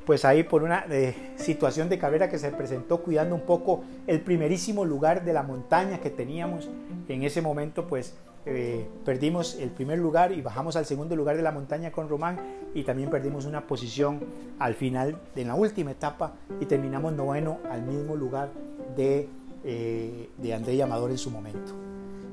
pues 0.05 0.23
ahí 0.23 0.43
por 0.43 0.63
una 0.63 0.85
eh, 0.89 1.33
situación 1.35 1.89
de 1.89 1.97
carrera 1.97 2.29
que 2.29 2.37
se 2.37 2.51
presentó 2.51 3.01
cuidando 3.01 3.35
un 3.35 3.41
poco 3.41 3.83
el 4.07 4.21
primerísimo 4.21 4.85
lugar 4.85 5.25
de 5.25 5.33
la 5.33 5.43
montaña 5.43 5.99
que 5.99 6.09
teníamos. 6.09 6.69
En 7.09 7.23
ese 7.23 7.41
momento 7.41 7.87
pues 7.87 8.13
eh, 8.45 8.87
perdimos 9.03 9.55
el 9.55 9.71
primer 9.71 9.97
lugar 9.97 10.31
y 10.31 10.41
bajamos 10.41 10.75
al 10.75 10.85
segundo 10.85 11.15
lugar 11.15 11.35
de 11.35 11.41
la 11.41 11.51
montaña 11.51 11.91
con 11.91 12.07
Román 12.07 12.37
y 12.75 12.83
también 12.83 13.09
perdimos 13.09 13.45
una 13.45 13.65
posición 13.65 14.19
al 14.59 14.75
final 14.75 15.19
de 15.33 15.45
la 15.45 15.55
última 15.55 15.91
etapa 15.91 16.33
y 16.59 16.65
terminamos 16.65 17.13
noveno 17.13 17.59
al 17.71 17.81
mismo 17.81 18.15
lugar 18.15 18.51
de, 18.95 19.27
eh, 19.63 20.29
de 20.37 20.53
André 20.53 20.81
Amador 20.83 21.09
en 21.09 21.17
su 21.17 21.31
momento. 21.31 21.73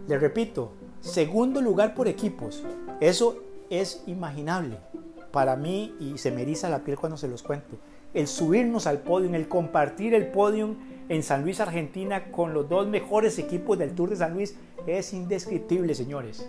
Le 0.07 0.19
repito, 0.19 0.73
segundo 1.01 1.63
lugar 1.63 1.95
por 1.95 2.09
equipos. 2.09 2.63
Eso 3.01 3.43
es 3.71 4.03
imaginable 4.07 4.77
para 5.31 5.57
mí 5.57 5.95
y 5.99 6.19
se 6.19 6.31
me 6.31 6.43
eriza 6.43 6.69
la 6.69 6.85
piel 6.85 6.99
cuando 6.99 7.17
se 7.17 7.29
los 7.29 7.43
cuento. 7.43 7.77
El 8.13 8.27
subirnos 8.27 8.87
al 8.87 8.99
podio, 8.99 9.35
el 9.35 9.49
compartir 9.49 10.13
el 10.13 10.27
podio 10.27 10.77
en 11.13 11.23
San 11.23 11.43
Luis, 11.43 11.61
Argentina, 11.61 12.33
con 12.33 12.55
los 12.55 12.71
dos 12.71 12.87
mejores 12.87 13.39
equipos 13.39 13.79
del 13.79 13.95
Tour 13.95 14.09
de 14.09 14.17
San 14.17 14.33
Luis, 14.33 14.57
es 14.87 15.13
indescriptible, 15.13 15.95
señores. 15.95 16.49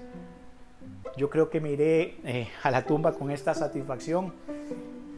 Yo 1.17 1.29
creo 1.29 1.49
que 1.49 1.59
me 1.59 1.73
iré 1.73 2.15
eh, 2.23 2.47
a 2.63 2.71
la 2.71 2.85
tumba 2.85 3.11
con 3.11 3.29
esta 3.29 3.53
satisfacción. 3.53 4.31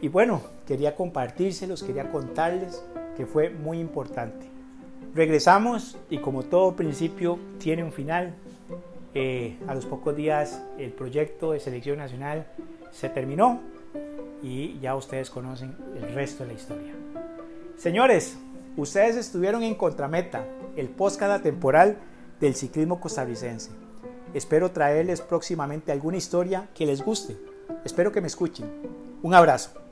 Y 0.02 0.08
bueno, 0.08 0.42
quería 0.66 0.96
compartírselos, 0.96 1.84
quería 1.84 2.10
contarles 2.10 2.84
que 3.16 3.28
fue 3.28 3.52
muy 3.52 3.80
importante. 3.80 4.48
Regresamos 5.14 5.96
y 6.10 6.18
como 6.18 6.42
todo 6.42 6.76
principio 6.76 7.38
tiene 7.60 7.84
un 7.84 7.92
final. 7.92 8.34
Eh, 9.14 9.58
a 9.68 9.76
los 9.76 9.86
pocos 9.86 10.16
días 10.16 10.62
el 10.80 10.92
proyecto 10.92 11.52
de 11.52 11.60
selección 11.60 12.00
nacional 12.00 12.48
se 12.92 13.10
terminó 13.10 13.62
y 14.42 14.80
ya 14.80 14.96
ustedes 14.96 15.30
conocen 15.30 15.78
el 15.96 16.16
resto 16.16 16.44
de 16.44 16.48
la 16.48 16.56
historia. 16.56 16.94
Señores, 17.78 18.40
ustedes 18.78 19.16
estuvieron 19.16 19.64
en 19.64 19.76
Contrameta, 19.76 20.46
el 20.76 20.90
cada 21.18 21.42
temporal 21.42 21.98
del 22.40 22.56
ciclismo 22.56 23.00
costarricense. 23.00 23.72
Espero 24.34 24.72
traerles 24.72 25.22
próximamente 25.22 25.92
alguna 25.92 26.18
historia 26.18 26.68
que 26.74 26.86
les 26.86 27.02
guste. 27.02 27.38
Espero 27.86 28.12
que 28.12 28.22
me 28.22 28.28
escuchen. 28.28 28.70
Un 29.24 29.34
abrazo. 29.34 29.85